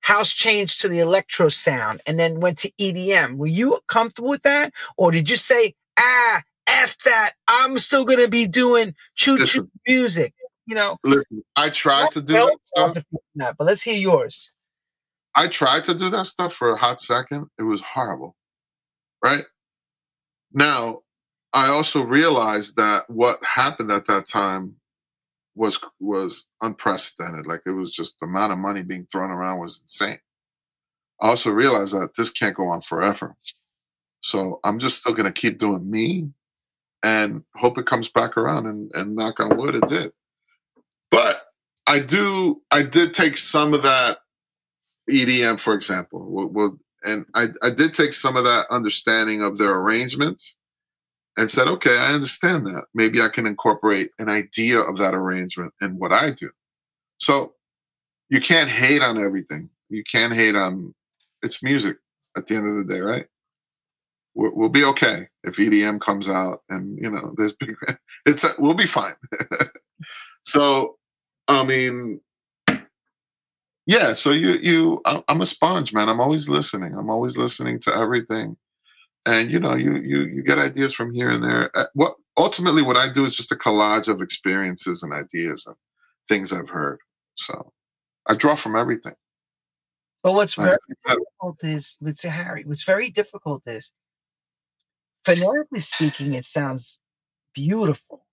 [0.00, 3.36] house changed to the electro sound and then went to EDM?
[3.36, 7.32] Were you comfortable with that, or did you say, ah, f that?
[7.46, 10.34] I'm still gonna be doing choo choo music.
[10.66, 13.04] You know, listen, I tried to do that stuff.
[13.36, 14.52] That, but let's hear yours.
[15.34, 17.46] I tried to do that stuff for a hot second.
[17.58, 18.34] It was horrible.
[19.22, 19.44] Right
[20.52, 21.02] now,
[21.52, 24.77] I also realized that what happened at that time
[25.58, 27.46] was was unprecedented.
[27.46, 30.20] Like it was just the amount of money being thrown around was insane.
[31.20, 33.36] I also realized that this can't go on forever.
[34.20, 36.30] So I'm just still gonna keep doing me
[37.02, 40.12] and hope it comes back around and, and knock on wood it did.
[41.10, 41.42] But
[41.86, 44.18] I do I did take some of that
[45.10, 46.80] EDM, for example.
[47.04, 50.58] and I, I did take some of that understanding of their arrangements
[51.38, 52.84] and said, okay, I understand that.
[52.94, 56.50] Maybe I can incorporate an idea of that arrangement in what I do.
[57.18, 57.54] So
[58.28, 59.70] you can't hate on everything.
[59.88, 60.94] You can't hate on
[61.42, 61.98] it's music
[62.36, 63.26] at the end of the day, right?
[64.34, 67.74] we will be okay if EDM comes out and you know there's big
[68.26, 69.14] it's a, we'll be fine.
[70.44, 70.96] so
[71.48, 72.20] I mean
[73.86, 76.08] yeah, so you you I'm a sponge, man.
[76.08, 76.94] I'm always listening.
[76.94, 78.56] I'm always listening to everything
[79.26, 81.70] and you know you you you get ideas from here and there.
[81.74, 85.76] Uh, what ultimately what i do is just a collage of experiences and ideas and
[86.28, 86.98] things i've heard.
[87.34, 87.72] So
[88.26, 89.14] i draw from everything.
[90.22, 90.76] But what's very
[91.06, 93.92] difficult is with harry what's very difficult is
[95.24, 97.00] phonetically speaking it sounds
[97.54, 98.24] beautiful.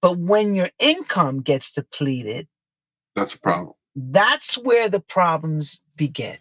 [0.00, 2.46] But when your income gets depleted
[3.16, 3.74] that's a problem.
[3.96, 6.38] that's where the problems begin.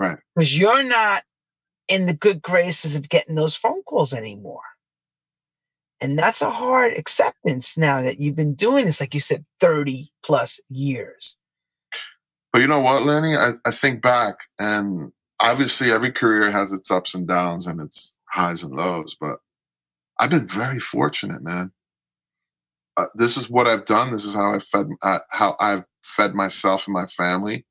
[0.00, 0.18] Right.
[0.34, 1.22] Because you're not
[1.92, 4.62] in the good graces of getting those phone calls anymore.
[6.00, 10.10] And that's a hard acceptance now that you've been doing this, like you said, 30
[10.24, 11.36] plus years.
[12.50, 13.36] But you know what, Lenny?
[13.36, 18.16] I, I think back, and obviously every career has its ups and downs and its
[18.30, 19.40] highs and lows, but
[20.18, 21.72] I've been very fortunate, man.
[22.96, 24.12] Uh, this is what I've done.
[24.12, 27.66] This is how I fed uh, how I've fed myself and my family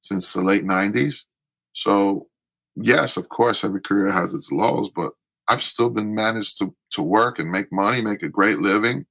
[0.00, 1.24] since the late '90s.
[1.72, 2.28] So
[2.76, 5.12] yes, of course, every career has its lows, but
[5.48, 9.06] I've still been managed to to work and make money, make a great living.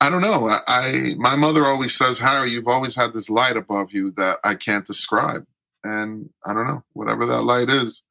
[0.00, 0.46] I don't know.
[0.46, 4.38] I, I my mother always says, Harry, you've always had this light above you that
[4.44, 5.46] I can't describe.
[5.84, 8.04] And I don't know, whatever that light is,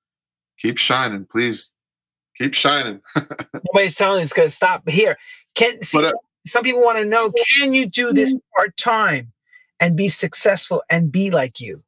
[0.58, 1.74] keep shining, please.
[2.38, 3.02] Keep shining.
[3.74, 5.18] Nobody's telling it's gonna stop here.
[5.54, 9.32] Can see, but, uh, some people want to know, can you do this part time
[9.80, 11.84] and be successful and be like you?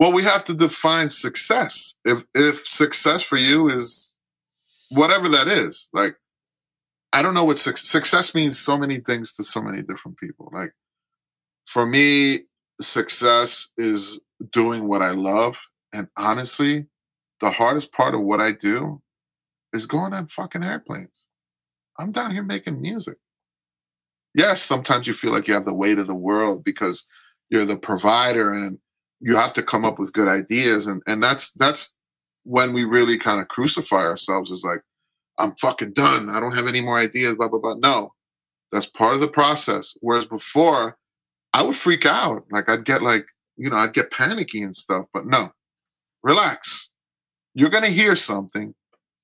[0.00, 1.98] Well, we have to define success.
[2.06, 4.16] If if success for you is
[4.90, 6.16] whatever that is, like
[7.12, 8.58] I don't know what su- success means.
[8.58, 10.48] So many things to so many different people.
[10.52, 10.72] Like
[11.66, 12.44] for me,
[12.80, 14.20] success is
[14.50, 16.86] doing what I love, and honestly,
[17.40, 19.02] the hardest part of what I do
[19.74, 21.28] is going on fucking airplanes.
[21.98, 23.18] I'm down here making music.
[24.34, 27.06] Yes, sometimes you feel like you have the weight of the world because
[27.50, 28.78] you're the provider and
[29.20, 30.86] you have to come up with good ideas.
[30.86, 31.94] And and that's that's
[32.44, 34.80] when we really kind of crucify ourselves as like
[35.38, 36.30] i'm fucking done.
[36.30, 37.74] I don't have any more ideas blah blah blah.
[37.74, 38.14] No.
[38.72, 39.96] That's part of the process.
[40.00, 40.96] Whereas before
[41.52, 42.44] i would freak out.
[42.50, 45.52] Like i'd get like you know i'd get panicky and stuff but no.
[46.22, 46.90] Relax.
[47.54, 48.74] You're going to hear something.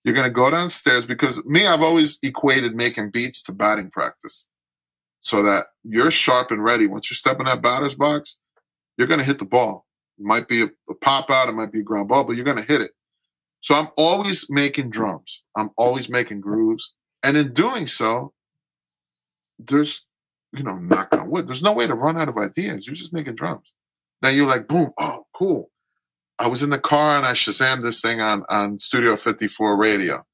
[0.03, 4.47] You're going to go downstairs because me i've always equated making beats to batting practice.
[5.21, 6.87] So that you're sharp and ready.
[6.87, 8.37] Once you step in that batter's box,
[8.97, 9.86] you're going to hit the ball.
[10.19, 12.45] It might be a, a pop out, it might be a ground ball, but you're
[12.45, 12.93] going to hit it.
[13.61, 15.43] So I'm always making drums.
[15.57, 16.95] I'm always making grooves.
[17.23, 18.33] And in doing so,
[19.59, 20.07] there's,
[20.53, 22.87] you know, knock on wood, there's no way to run out of ideas.
[22.87, 23.73] You're just making drums.
[24.23, 25.71] Now you're like, boom, oh, cool.
[26.39, 30.25] I was in the car and I Shazam this thing on, on Studio 54 radio.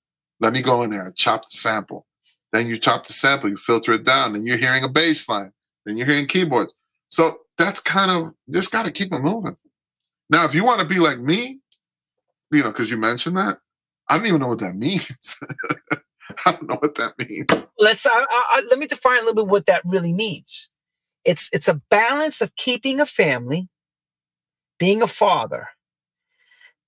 [0.40, 2.06] Let me go in there and chop the sample.
[2.52, 5.52] Then you chop the sample, you filter it down, and you're hearing a bass line.
[5.86, 6.74] Then you're hearing keyboards.
[7.08, 9.56] So that's kind of just got to keep it moving.
[10.32, 11.60] Now, if you want to be like me,
[12.50, 13.58] you know, because you mentioned that,
[14.08, 15.38] I don't even know what that means.
[16.46, 17.66] I don't know what that means.
[17.78, 20.70] Let's I, I, let me define a little bit what that really means.
[21.24, 23.68] It's it's a balance of keeping a family,
[24.78, 25.68] being a father,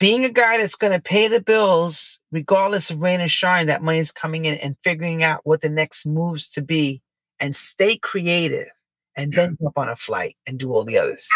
[0.01, 3.67] being a guy that's going to pay the bills regardless of rain or shine.
[3.67, 7.03] That money is coming in, and figuring out what the next moves to be,
[7.39, 8.69] and stay creative,
[9.17, 11.29] and then jump on a flight and do all the others.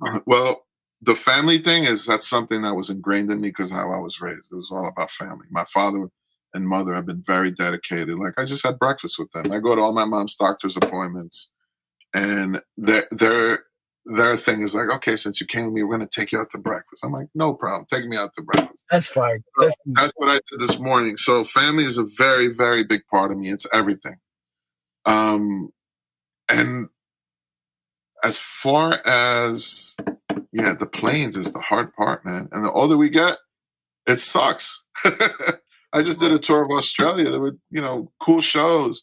[0.26, 0.65] Well,
[1.02, 4.20] the family thing is that's something that was ingrained in me because how I was
[4.20, 4.52] raised.
[4.52, 5.46] It was all about family.
[5.50, 6.08] My father
[6.54, 8.18] and mother have been very dedicated.
[8.18, 9.52] Like I just had breakfast with them.
[9.52, 11.52] I go to all my mom's doctor's appointments,
[12.14, 13.64] and their their
[14.06, 16.50] their thing is like, okay, since you came with me, we're gonna take you out
[16.50, 17.04] to breakfast.
[17.04, 18.86] I'm like, no problem, take me out to breakfast.
[18.90, 19.42] That's fine.
[19.58, 21.16] That's, so that's what I did this morning.
[21.16, 23.50] So family is a very very big part of me.
[23.50, 24.16] It's everything.
[25.04, 25.70] Um,
[26.48, 26.88] and
[28.24, 29.96] as far as
[30.56, 32.48] yeah, the planes is the hard part, man.
[32.50, 33.36] And the older we get,
[34.06, 34.84] it sucks.
[35.92, 37.30] I just did a tour of Australia.
[37.30, 39.02] There were, you know, cool shows,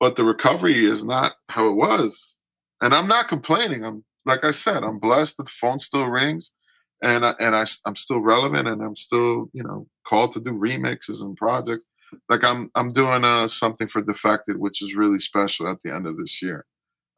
[0.00, 2.38] but the recovery is not how it was.
[2.80, 3.84] And I'm not complaining.
[3.84, 6.52] I'm like I said, I'm blessed that the phone still rings,
[7.02, 10.52] and I, and I I'm still relevant, and I'm still you know called to do
[10.52, 11.84] remixes and projects.
[12.30, 16.06] Like I'm I'm doing uh, something for Defected, which is really special at the end
[16.06, 16.64] of this year.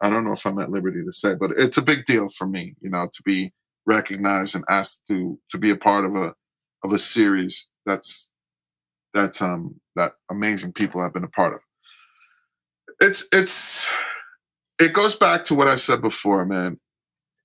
[0.00, 2.46] I don't know if I'm at liberty to say, but it's a big deal for
[2.46, 3.52] me, you know, to be
[3.86, 6.34] recognized and asked to to be a part of a
[6.82, 8.30] of a series that's
[9.12, 11.60] that's um that amazing people have been a part of.
[13.00, 13.90] It's it's
[14.78, 16.78] it goes back to what I said before, man.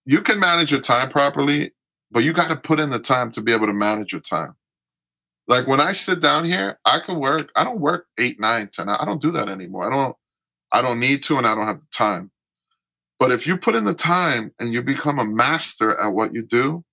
[0.06, 1.74] You can manage your time properly,
[2.12, 4.56] but you got to put in the time to be able to manage your time.
[5.48, 7.52] Like when I sit down here, I can work.
[7.56, 8.90] I don't work eight, nine, ten.
[8.90, 9.92] I don't do that anymore.
[9.92, 10.16] I don't.
[10.72, 12.32] I don't need to, and I don't have the time.
[13.20, 16.42] But if you put in the time and you become a master at what you
[16.42, 16.86] do,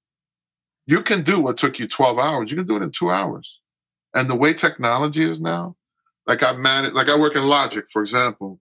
[0.86, 2.50] you can do what took you 12 hours.
[2.50, 3.60] You can do it in two hours.
[4.12, 5.76] And the way technology is now,
[6.26, 8.60] like I manage, like I work in Logic, for example.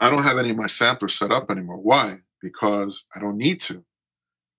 [0.00, 1.78] I don't have any of my samplers set up anymore.
[1.78, 2.18] Why?
[2.42, 3.84] Because I don't need to.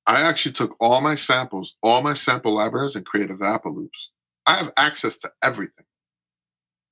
[0.08, 4.12] I actually took all my samples, all my sample libraries, and created Apple loops.
[4.46, 5.86] I have access to everything.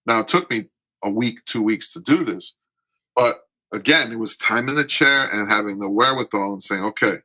[0.05, 0.65] Now, it took me
[1.03, 2.55] a week, two weeks to do this,
[3.15, 3.41] but
[3.73, 7.17] again, it was time in the chair and having the wherewithal and saying, okay,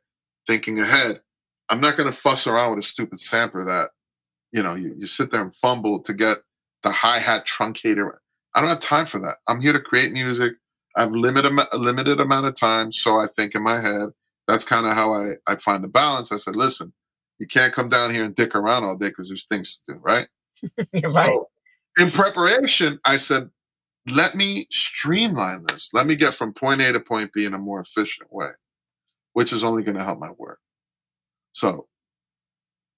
[0.45, 1.21] thinking ahead.
[1.69, 3.91] I'm not going to fuss around with a stupid sampler that,
[4.51, 6.37] you know, you, you sit there and fumble to get
[6.81, 8.13] the hi hat truncator.
[8.55, 9.37] I don't have time for that.
[9.47, 10.53] I'm here to create music.
[10.95, 14.09] I have limited a limited amount of time, so I think in my head.
[14.47, 16.31] That's kind of how I I find the balance.
[16.31, 16.93] I said, listen,
[17.37, 19.99] you can't come down here and dick around all day because there's things to do,
[19.99, 20.27] right?
[21.13, 21.25] right.
[21.27, 21.49] So
[21.99, 23.51] in preparation, I said,
[24.11, 25.93] let me streamline this.
[25.93, 28.51] Let me get from point A to point B in a more efficient way,
[29.33, 30.59] which is only going to help my work.
[31.53, 31.87] So,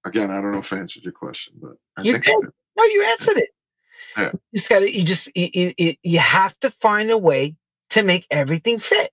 [0.05, 2.51] again, I don't know if I answered your question, but I you think did.
[2.77, 3.49] No, you answered it.
[4.17, 4.31] Yeah.
[4.33, 4.91] You just got to.
[4.91, 7.55] You just you, you, you have to find a way
[7.91, 9.11] to make everything fit.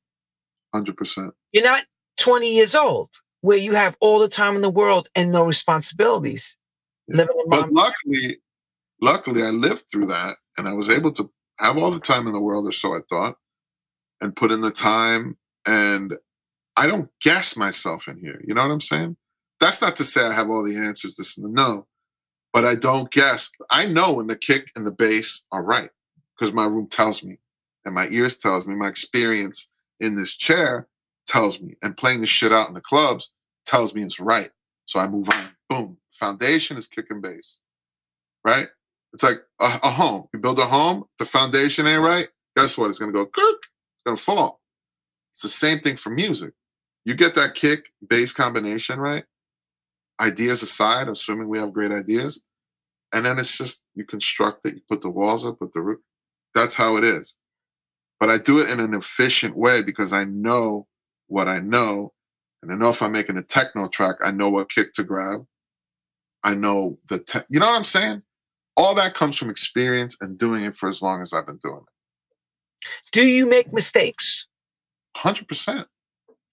[0.74, 1.34] Hundred percent.
[1.52, 1.84] You're not
[2.18, 6.58] 20 years old where you have all the time in the world and no responsibilities.
[7.06, 7.26] Yeah.
[7.48, 8.38] But luckily,
[9.00, 11.30] luckily, I lived through that, and I was able to
[11.60, 13.36] have all the time in the world, or so I thought,
[14.20, 15.36] and put in the time.
[15.66, 16.14] And
[16.76, 18.40] I don't guess myself in here.
[18.46, 19.16] You know what I'm saying?
[19.60, 21.16] That's not to say I have all the answers.
[21.16, 21.86] This and the no,
[22.52, 23.50] but I don't guess.
[23.70, 25.90] I know when the kick and the bass are right
[26.36, 27.38] because my room tells me,
[27.84, 28.74] and my ears tells me.
[28.74, 30.86] My experience in this chair
[31.26, 33.32] tells me, and playing the shit out in the clubs
[33.66, 34.50] tells me it's right.
[34.86, 35.50] So I move on.
[35.68, 35.98] Boom.
[36.10, 37.60] Foundation is kick and bass,
[38.44, 38.68] right?
[39.18, 40.28] It's like a, a, home.
[40.32, 42.28] You build a home, the foundation ain't right.
[42.56, 42.88] Guess what?
[42.88, 43.22] It's gonna go.
[43.22, 43.68] It's
[44.06, 44.60] gonna fall.
[45.32, 46.52] It's the same thing for music.
[47.04, 49.24] You get that kick bass combination right.
[50.20, 52.42] Ideas aside, assuming we have great ideas,
[53.12, 54.76] and then it's just you construct it.
[54.76, 55.98] You put the walls up, put the roof.
[56.54, 57.34] That's how it is.
[58.20, 60.86] But I do it in an efficient way because I know
[61.26, 62.12] what I know,
[62.62, 65.44] and I know if I'm making a techno track, I know what kick to grab.
[66.44, 68.22] I know the te- you know what I'm saying
[68.78, 71.80] all that comes from experience and doing it for as long as I've been doing
[71.82, 72.88] it.
[73.10, 74.46] Do you make mistakes?
[75.16, 75.88] Hundred percent.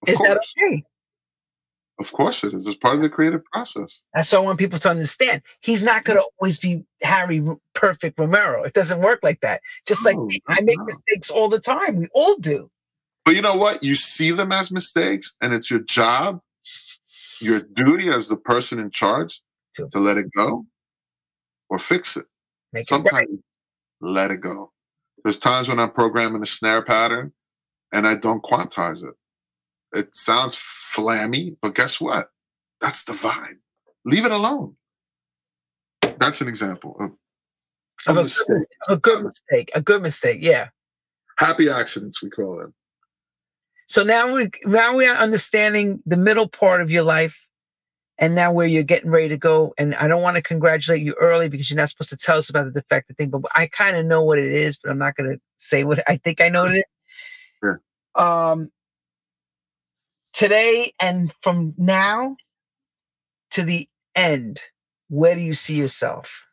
[0.08, 0.28] Is course.
[0.28, 0.82] that okay?
[1.98, 2.66] Of course it is.
[2.66, 4.02] It's part of the creative process.
[4.12, 5.40] That's what I want people to understand.
[5.60, 8.64] He's not going to always be Harry Perfect Romero.
[8.64, 9.62] It doesn't work like that.
[9.86, 11.96] Just like me, I make mistakes all the time.
[11.96, 12.70] We all do.
[13.24, 13.82] But you know what?
[13.82, 16.42] You see them as mistakes, and it's your job,
[17.40, 19.40] your duty as the person in charge
[19.74, 20.66] to, to let it go
[21.76, 22.24] or fix it.
[22.72, 23.40] Make Sometimes it
[24.00, 24.72] let it go.
[25.22, 27.32] There's times when I'm programming a snare pattern
[27.92, 29.14] and I don't quantize it.
[29.92, 32.30] It sounds flammy, but guess what?
[32.80, 33.58] That's the vibe.
[34.04, 34.76] Leave it alone.
[36.18, 37.12] That's an example of,
[38.06, 38.56] of a, mistake.
[38.88, 39.70] a good mistake.
[39.74, 40.38] A good mistake.
[40.40, 40.68] Yeah.
[41.38, 42.74] Happy accidents, we call them.
[43.86, 47.45] So now we now we are understanding the middle part of your life,
[48.18, 49.74] and now where you're getting ready to go.
[49.78, 52.48] And I don't want to congratulate you early because you're not supposed to tell us
[52.48, 55.16] about the Defected thing, but I kind of know what it is, but I'm not
[55.16, 56.84] going to say what I think I know it is.
[57.58, 57.80] Sure.
[58.14, 58.70] Um,
[60.34, 62.36] today and from now
[63.52, 64.60] to the end,
[65.08, 66.46] where do you see yourself?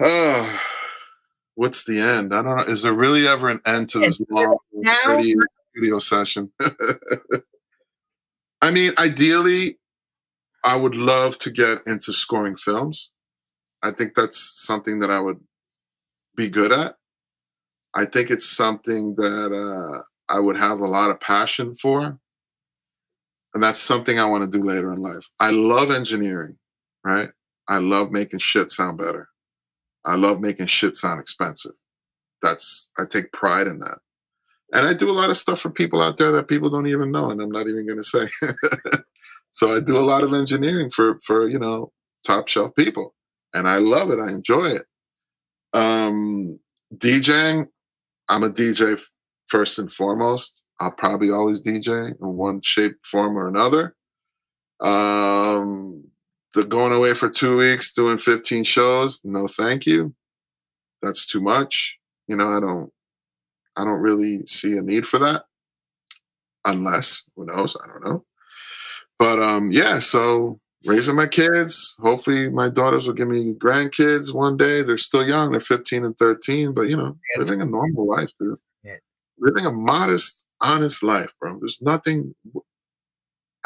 [0.00, 0.60] Oh,
[1.54, 2.34] what's the end?
[2.34, 2.64] I don't know.
[2.64, 4.58] Is there really ever an end to this long
[5.76, 6.50] video session?
[8.62, 9.78] I mean, ideally,
[10.64, 13.10] I would love to get into scoring films.
[13.82, 15.40] I think that's something that I would
[16.36, 16.94] be good at.
[17.94, 20.02] I think it's something that uh,
[20.32, 22.18] I would have a lot of passion for.
[23.54, 25.28] And that's something I want to do later in life.
[25.40, 26.56] I love engineering,
[27.04, 27.30] right?
[27.68, 29.28] I love making shit sound better.
[30.06, 31.72] I love making shit sound expensive.
[32.40, 33.98] That's, I take pride in that.
[34.72, 37.10] And I do a lot of stuff for people out there that people don't even
[37.10, 38.26] know, and I'm not even going to say.
[39.52, 41.92] so I do a lot of engineering for, for, you know,
[42.26, 43.14] top shelf people.
[43.52, 44.18] And I love it.
[44.18, 44.86] I enjoy it.
[45.74, 46.58] Um,
[46.94, 47.68] DJing,
[48.30, 48.98] I'm a DJ
[49.46, 50.64] first and foremost.
[50.80, 53.94] I'll probably always DJ in one shape, form, or another.
[54.80, 56.04] Um,
[56.54, 60.14] the going away for two weeks doing 15 shows, no thank you.
[61.02, 61.98] That's too much.
[62.26, 62.92] You know, I don't
[63.76, 65.44] I don't really see a need for that.
[66.64, 68.24] Unless, who knows, I don't know.
[69.18, 71.96] But um yeah, so raising my kids.
[72.00, 74.82] Hopefully my daughters will give me grandkids one day.
[74.82, 78.58] They're still young, they're 15 and 13, but you know, living a normal life, dude
[79.42, 81.58] living a modest, honest life, bro.
[81.58, 82.34] There's nothing.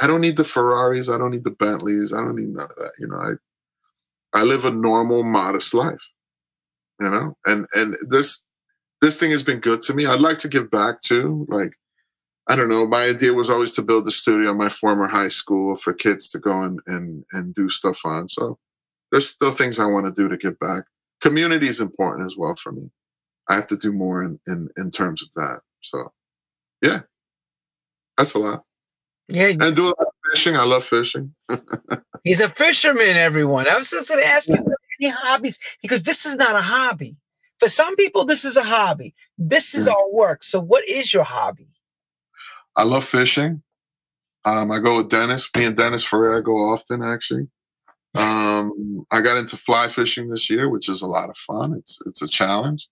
[0.01, 1.09] I don't need the Ferraris.
[1.09, 2.13] I don't need the Bentleys.
[2.13, 2.93] I don't need none of that.
[2.99, 6.03] You know, I I live a normal, modest life.
[7.01, 8.46] You know, and and this
[9.01, 10.07] this thing has been good to me.
[10.07, 11.47] I'd like to give back too.
[11.49, 11.75] Like,
[12.49, 12.87] I don't know.
[12.87, 16.29] My idea was always to build a studio in my former high school for kids
[16.31, 18.29] to go and and and do stuff on.
[18.29, 18.59] So
[19.11, 20.85] there's still things I want to do to give back.
[21.21, 22.91] Community is important as well for me.
[23.49, 25.61] I have to do more in in, in terms of that.
[25.83, 26.13] So,
[26.83, 27.01] yeah,
[28.17, 28.65] that's a lot.
[29.29, 30.57] Yeah, and do a lot of fishing.
[30.57, 31.35] I love fishing.
[32.25, 33.17] He's a fisherman.
[33.17, 33.69] Everyone.
[33.69, 34.57] I was just going to ask you
[35.01, 37.17] any hobbies because this is not a hobby.
[37.59, 39.15] For some people, this is a hobby.
[39.39, 40.45] This is our work.
[40.45, 41.69] So, what is your hobby?
[42.75, 43.63] I love fishing.
[44.45, 45.49] Um, I go with Dennis.
[45.57, 47.49] Me and Dennis Ferrer go often, actually.
[48.17, 51.75] Um, I got into fly fishing this year, which is a lot of fun.
[51.75, 52.89] It's it's a challenge.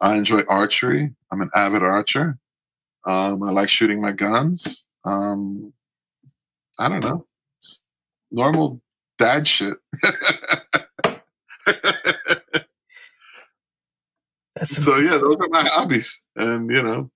[0.00, 1.14] I enjoy archery.
[1.30, 2.38] I'm an avid archer.
[3.06, 4.86] Um, I like shooting my guns.
[5.04, 5.72] Um,
[6.78, 7.26] I don't know.
[7.56, 7.84] It's
[8.30, 8.80] normal
[9.18, 9.76] dad shit.
[14.64, 17.10] so yeah, those are my hobbies, and you know,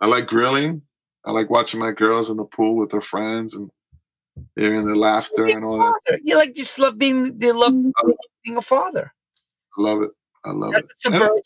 [0.00, 0.82] I like grilling.
[1.24, 3.70] I like watching my girls in the pool with their friends and
[4.54, 6.20] hearing their laughter and all that.
[6.22, 8.10] You like just love being you love mm-hmm.
[8.44, 9.12] being a father.
[9.76, 10.10] I love it.
[10.44, 10.98] I love That's it.
[10.98, 11.36] Suburban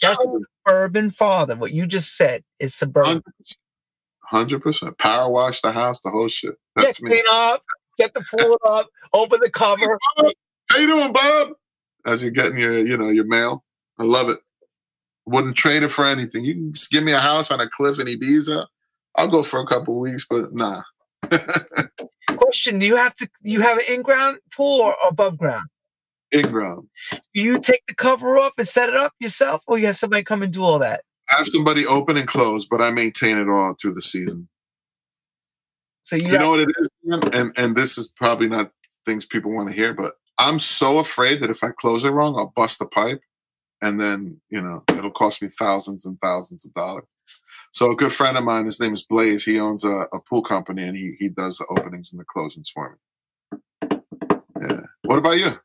[0.00, 1.56] That's a suburban father.
[1.56, 3.22] What you just said is suburban.
[4.20, 4.96] Hundred percent.
[4.98, 6.54] Power wash the house, the whole shit.
[6.76, 7.10] That's yeah, me.
[7.10, 7.62] Clean up,
[7.96, 9.98] set the pool up, open the cover.
[10.16, 10.34] Hey,
[10.70, 11.48] How you doing, Bob?
[12.06, 13.64] As you're getting your, you know, your mail.
[14.00, 14.38] I love it.
[15.26, 16.44] Wouldn't trade it for anything.
[16.44, 18.66] You can just give me a house on a cliff in Ibiza.
[19.16, 20.82] I'll go for a couple weeks, but nah.
[22.36, 23.28] Question: Do you have to?
[23.42, 25.68] You have an in-ground pool or above ground?
[26.32, 26.88] in-ground.
[27.32, 30.42] You take the cover off and set it up yourself, or you have somebody come
[30.42, 31.02] and do all that?
[31.30, 34.48] I have somebody open and close, but I maintain it all through the season.
[36.02, 36.88] So you, you know what it is,
[37.32, 38.72] and and this is probably not
[39.04, 42.34] things people want to hear, but I'm so afraid that if I close it wrong,
[42.36, 43.22] I'll bust the pipe,
[43.82, 47.04] and then you know it'll cost me thousands and thousands of dollars.
[47.72, 49.44] So a good friend of mine, his name is Blaze.
[49.44, 52.68] He owns a, a pool company, and he he does the openings and the closings
[52.72, 53.98] for me.
[54.60, 54.80] Yeah.
[55.02, 55.58] What about you?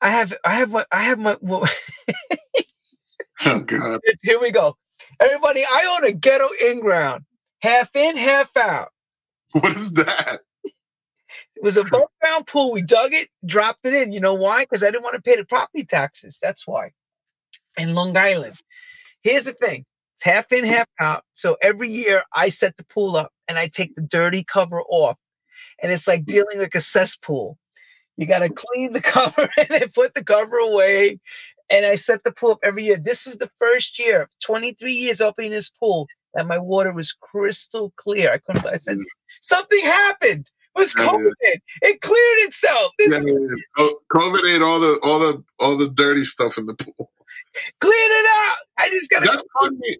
[0.00, 1.64] I have I have what I have my well,
[3.44, 4.00] Oh God!
[4.22, 4.76] Here we go.
[5.20, 7.24] Everybody, I own a ghetto in ground,
[7.60, 8.90] half in, half out.
[9.52, 10.40] What is that?
[10.64, 12.70] It was a above ground pool.
[12.70, 14.12] We dug it, dropped it in.
[14.12, 14.64] You know why?
[14.64, 16.38] Because I didn't want to pay the property taxes.
[16.40, 16.90] That's why.
[17.78, 18.56] In Long Island.
[19.22, 21.24] Here's the thing it's half in, half out.
[21.34, 25.16] So every year I set the pool up and I take the dirty cover off.
[25.82, 27.56] And it's like dealing like a cesspool.
[28.16, 31.20] You got to clean the cover and then put the cover away.
[31.70, 32.96] And I set the pool up every year.
[32.96, 37.92] This is the first year, 23 years opening this pool, that my water was crystal
[37.96, 38.32] clear.
[38.32, 38.66] I couldn't.
[38.66, 39.04] I said mm.
[39.40, 40.50] something happened.
[40.74, 41.32] It was COVID.
[41.82, 42.92] It cleared itself.
[43.00, 43.88] Yeah, yeah.
[44.12, 47.10] COVID ate all the all the all the dirty stuff in the pool.
[47.80, 48.56] Cleared it out.
[48.78, 49.24] I just got.
[49.24, 49.98] That's funny.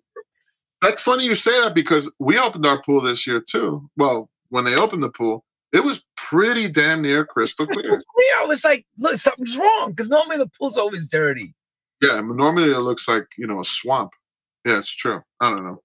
[0.80, 3.88] That's funny you say that because we opened our pool this year too.
[3.96, 7.92] Well, when they opened the pool, it was pretty damn near crystal clear.
[7.92, 11.54] Yeah, I was like, look, something's wrong because normally the pool's always dirty.
[12.00, 14.12] Yeah, normally it looks like you know a swamp.
[14.64, 15.22] Yeah, it's true.
[15.40, 15.82] I don't know.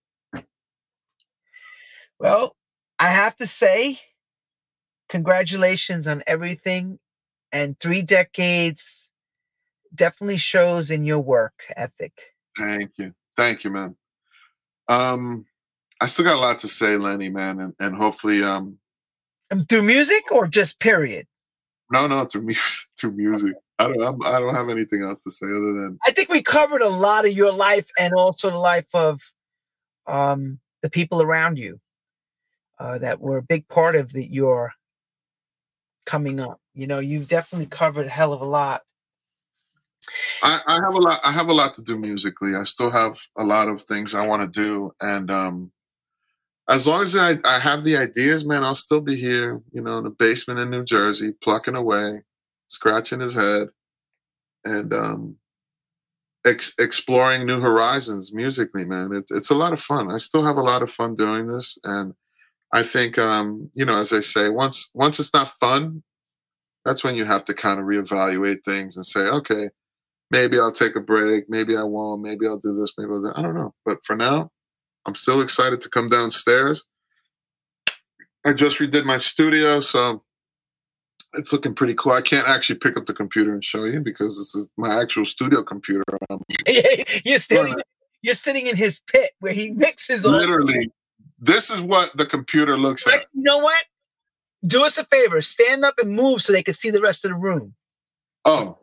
[2.19, 2.55] Well,
[2.99, 3.99] I have to say,
[5.09, 6.99] congratulations on everything.
[7.51, 9.11] And three decades
[9.95, 12.13] definitely shows in your work ethic.
[12.57, 13.13] Thank you.
[13.35, 13.95] Thank you, man.
[14.87, 15.45] Um,
[16.01, 18.77] I still got a lot to say, Lenny, man, and, and hopefully um
[19.51, 21.27] um through music or just period?
[21.91, 23.53] No, no, through music through music.
[23.79, 26.29] I don't I'm, I do not have anything else to say other than I think
[26.29, 29.21] we covered a lot of your life and also the life of
[30.05, 31.79] um the people around you
[32.79, 34.73] uh, that were a big part of the, your
[36.05, 36.59] coming up.
[36.73, 38.81] You know, you've definitely covered a hell of a lot.
[40.43, 41.19] I, I, have a lot.
[41.23, 42.53] I have a lot to do musically.
[42.53, 45.71] I still have a lot of things I want to do, and um,
[46.69, 49.61] as long as I, I have the ideas, man, I'll still be here.
[49.71, 52.23] You know, in the basement in New Jersey, plucking away,
[52.67, 53.69] scratching his head,
[54.65, 55.37] and um,
[56.45, 58.83] ex- exploring new horizons musically.
[58.83, 60.11] Man, it, it's a lot of fun.
[60.11, 62.15] I still have a lot of fun doing this, and
[62.73, 66.03] I think, um, you know, as I say, once once it's not fun,
[66.83, 69.69] that's when you have to kind of reevaluate things and say, okay,
[70.33, 73.31] maybe I'll take a break, maybe I won't, maybe I'll do this, maybe I'll do
[73.35, 73.73] I don't know.
[73.85, 74.49] But for now,
[75.05, 76.83] I'm still excited to come downstairs.
[78.45, 80.23] I just redid my studio, so
[81.35, 82.11] it's looking pretty cool.
[82.11, 85.23] I can't actually pick up the computer and show you because this is my actual
[85.23, 86.03] studio computer.
[86.29, 86.41] Um,
[87.23, 87.83] you're sitting, uh,
[88.21, 90.25] you're sitting in his pit where he mixes.
[90.25, 90.91] Literally,
[91.39, 93.27] this is what the computer looks like.
[93.33, 93.85] You know what?
[94.65, 95.41] Do us a favor.
[95.41, 97.75] Stand up and move so they can see the rest of the room.
[98.45, 98.77] Oh.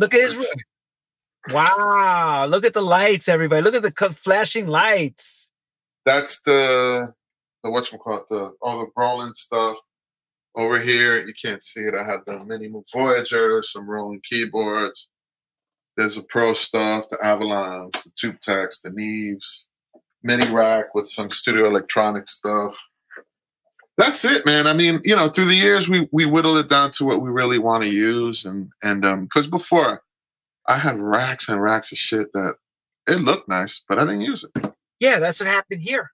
[0.00, 0.44] Look at his room.
[1.50, 2.46] Wow.
[2.48, 3.60] Look at the lights, everybody.
[3.60, 5.52] Look at the flashing lights.
[6.06, 7.12] That's the
[7.62, 9.76] the whatchamacallit, the all the Roland stuff.
[10.56, 11.94] Over here, you can't see it.
[11.94, 15.10] I have the Mini Voyager, some Roland keyboards.
[15.98, 19.66] There's a pro stuff, the Avalons, the Tube Techs, the Neves
[20.22, 22.74] mini rack with some studio electronic stuff.
[24.00, 24.66] That's it, man.
[24.66, 27.28] I mean, you know, through the years we we whittled it down to what we
[27.28, 30.02] really want to use, and and um, because before
[30.66, 32.54] I had racks and racks of shit that
[33.06, 34.72] it looked nice, but I didn't use it.
[35.00, 36.12] Yeah, that's what happened here.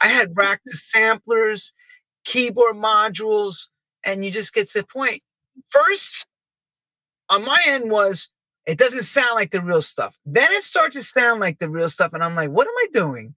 [0.00, 1.74] I had racks of samplers,
[2.24, 3.66] keyboard modules,
[4.04, 5.20] and you just get to the point.
[5.68, 6.26] First,
[7.28, 8.30] on my end was
[8.64, 10.16] it doesn't sound like the real stuff.
[10.24, 12.86] Then it starts to sound like the real stuff, and I'm like, what am I
[12.92, 13.34] doing?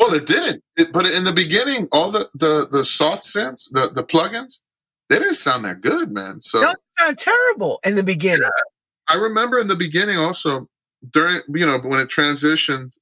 [0.00, 0.64] Well, it didn't.
[0.76, 4.62] It, but in the beginning, all the the the soft synths, the the plugins,
[5.10, 6.40] they didn't sound that good, man.
[6.40, 8.40] So they sound terrible in the beginning.
[8.42, 9.14] Yeah.
[9.14, 10.68] I remember in the beginning also
[11.12, 12.98] during you know when it transitioned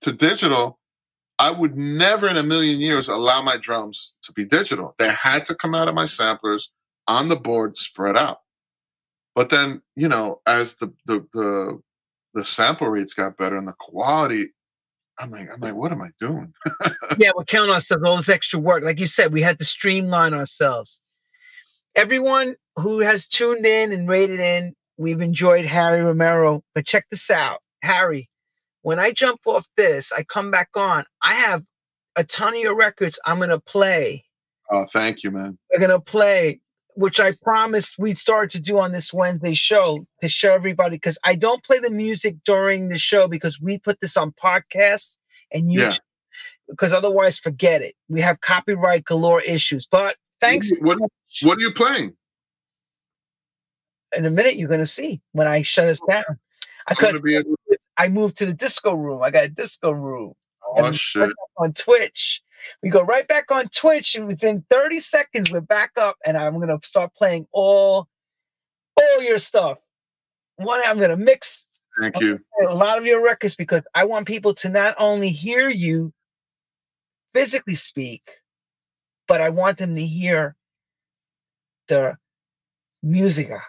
[0.00, 0.80] to digital,
[1.38, 4.96] I would never in a million years allow my drums to be digital.
[4.98, 6.72] They had to come out of my samplers
[7.06, 8.40] on the board, spread out.
[9.36, 11.80] But then you know as the the the
[12.34, 14.48] the sample rates got better and the quality
[15.18, 16.52] I'm like, I'm like, what am I doing?
[17.18, 18.84] yeah, we're counting ourselves all this extra work.
[18.84, 21.00] Like you said, we had to streamline ourselves.
[21.94, 26.62] Everyone who has tuned in and rated in, we've enjoyed Harry Romero.
[26.74, 28.28] But check this out, Harry.
[28.82, 31.04] When I jump off this, I come back on.
[31.22, 31.64] I have
[32.14, 33.18] a ton of your records.
[33.26, 34.24] I'm gonna play.
[34.70, 35.58] Oh, thank you, man.
[35.72, 36.60] We're gonna play
[36.98, 41.16] which I promised we'd start to do on this Wednesday show to show everybody because
[41.22, 45.16] I don't play the music during the show because we put this on podcast
[45.52, 45.92] and you yeah.
[46.68, 47.94] because otherwise forget it.
[48.08, 49.86] We have copyright galore issues.
[49.86, 50.72] But thanks.
[50.80, 50.98] What,
[51.42, 52.14] what are you playing?
[54.16, 56.24] In a minute, you're gonna see when I shut us down.
[56.88, 57.20] I Because
[57.96, 59.22] I moved to the disco room.
[59.22, 60.32] I got a disco room.
[60.76, 61.30] Oh shit!
[61.58, 62.42] On Twitch,
[62.82, 66.58] we go right back on Twitch, and within 30 seconds, we're back up, and I'm
[66.58, 68.08] gonna start playing all
[68.96, 69.78] all your stuff.
[70.56, 71.68] One, I'm gonna mix
[72.00, 72.40] Thank you.
[72.68, 76.12] A lot of your records because I want people to not only hear you
[77.32, 78.22] physically speak,
[79.26, 80.54] but I want them to hear
[81.88, 82.16] the
[83.02, 83.62] musica.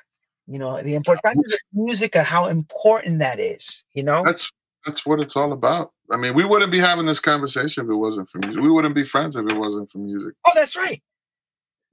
[0.48, 3.84] You know, the importance of musica, how important that is.
[3.94, 4.52] You know, that's
[4.86, 5.92] that's what it's all about.
[6.12, 8.62] I mean, we wouldn't be having this conversation if it wasn't for music.
[8.62, 10.34] We wouldn't be friends if it wasn't for music.
[10.48, 11.02] Oh, that's right.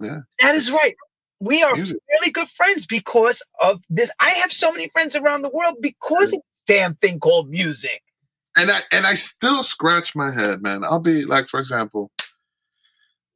[0.01, 0.95] Yeah, that is right.
[1.41, 2.01] We are music.
[2.09, 4.11] really good friends because of this.
[4.21, 8.03] I have so many friends around the world because of this damn thing called music.
[8.57, 10.85] And I and I still scratch my head, man.
[10.85, 12.11] I'll be like, for example,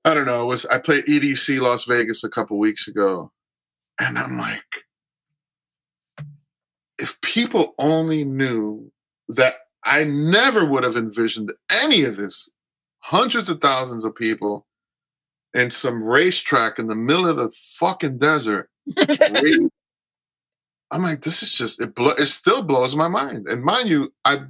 [0.05, 0.43] I don't know.
[0.43, 3.33] It was I played EDC Las Vegas a couple weeks ago,
[4.01, 4.87] and I'm like,
[6.99, 8.91] if people only knew
[9.37, 9.55] that
[9.85, 12.51] I never would have envisioned any of this,
[13.01, 14.67] hundreds of thousands of people
[15.55, 18.69] in some racetrack in the middle of the fucking desert.
[20.93, 21.95] I'm like, this is just it.
[21.95, 23.47] Blo- it still blows my mind.
[23.47, 24.41] And mind you, I,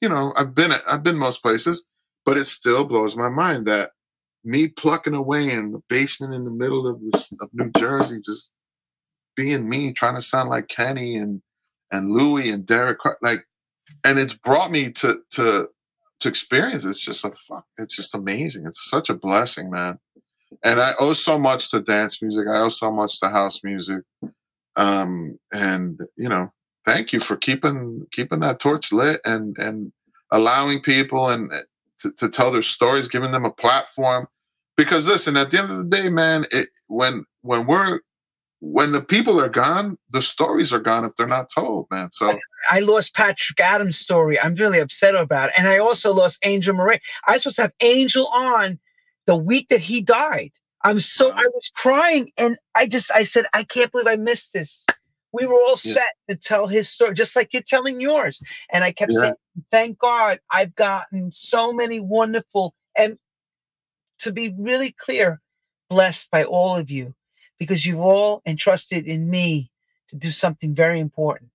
[0.00, 1.86] you know, I've been at, I've been most places,
[2.24, 3.90] but it still blows my mind that
[4.42, 8.50] me plucking away in the basement in the middle of this of New Jersey, just
[9.36, 11.42] being me, trying to sound like Kenny and
[11.92, 13.44] and Louis and Derek, like,
[14.04, 15.68] and it's brought me to to
[16.20, 16.84] to experience.
[16.84, 17.66] It's just a fuck.
[17.78, 18.66] It's just amazing.
[18.66, 19.98] It's such a blessing, man.
[20.62, 22.46] And I owe so much to dance music.
[22.48, 24.02] I owe so much to house music.
[24.76, 26.52] Um, and you know,
[26.84, 29.92] thank you for keeping keeping that torch lit and and
[30.30, 31.50] allowing people and
[31.98, 34.28] to, to tell their stories, giving them a platform.
[34.76, 38.00] Because listen, at the end of the day, man, it, when when we're
[38.60, 42.10] when the people are gone, the stories are gone if they're not told, man.
[42.12, 42.38] So
[42.70, 44.38] I lost Patrick Adams' story.
[44.38, 45.54] I'm really upset about it.
[45.56, 47.00] And I also lost Angel Moraes.
[47.26, 48.78] I was supposed to have Angel on
[49.26, 50.52] the week that he died.
[50.84, 54.52] I'm so I was crying and I just I said, I can't believe I missed
[54.52, 54.86] this.
[55.32, 55.92] We were all yeah.
[55.92, 58.42] set to tell his story, just like you're telling yours.
[58.72, 59.20] And I kept yeah.
[59.20, 59.34] saying,
[59.70, 63.18] Thank God I've gotten so many wonderful and
[64.20, 65.40] to be really clear,
[65.88, 67.14] blessed by all of you
[67.60, 69.70] because you've all entrusted in me
[70.08, 71.50] to do something very important.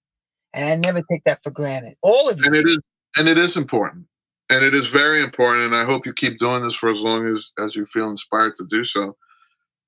[0.53, 1.97] And I never take that for granted.
[2.01, 2.45] All of you.
[2.45, 2.79] And it is
[3.17, 4.05] and it is important.
[4.49, 5.65] And it is very important.
[5.65, 8.55] And I hope you keep doing this for as long as as you feel inspired
[8.55, 9.17] to do so.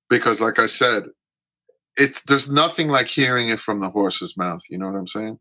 [0.10, 1.06] Because like I said,
[1.96, 4.62] it's there's nothing like hearing it from the horse's mouth.
[4.70, 5.40] You know what I'm saying?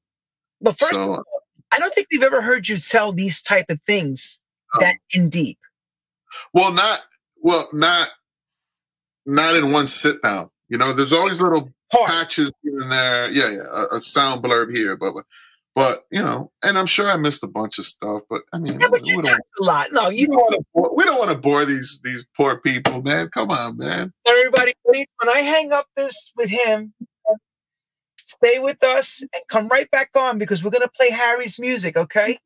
[0.61, 1.24] But first so, all,
[1.72, 4.41] I don't think we've ever heard you tell these type of things
[4.74, 5.59] um, that in deep.
[6.53, 7.01] Well, not
[7.41, 8.11] well, not
[9.24, 10.51] not in one sit down.
[10.69, 13.31] You know, there's always little patches here and there.
[13.31, 15.14] Yeah, yeah, a, a, sound blurb here, but
[15.75, 18.23] but you know, and I'm sure I missed a bunch of stuff.
[18.29, 19.93] But I mean, yeah, but you talk a lot.
[19.93, 20.95] No, you don't want to.
[20.97, 23.29] We don't want to bore these these poor people, man.
[23.29, 24.12] Come on, man.
[24.27, 26.95] Everybody, please, when I hang up this with him,
[28.25, 32.39] stay with us and come right back on because we're gonna play Harry's music, okay?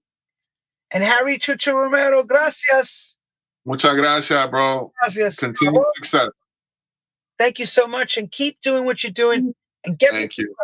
[0.91, 3.16] And Harry Chucho Romero, gracias.
[3.64, 4.93] Muchas gracias, bro.
[5.01, 5.37] Gracias.
[5.37, 6.29] Continue success.
[7.41, 9.51] Thank you so much and keep doing what you're doing mm-hmm.
[9.84, 10.55] and get Thank you.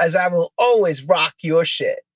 [0.00, 2.00] as I will always rock your shit.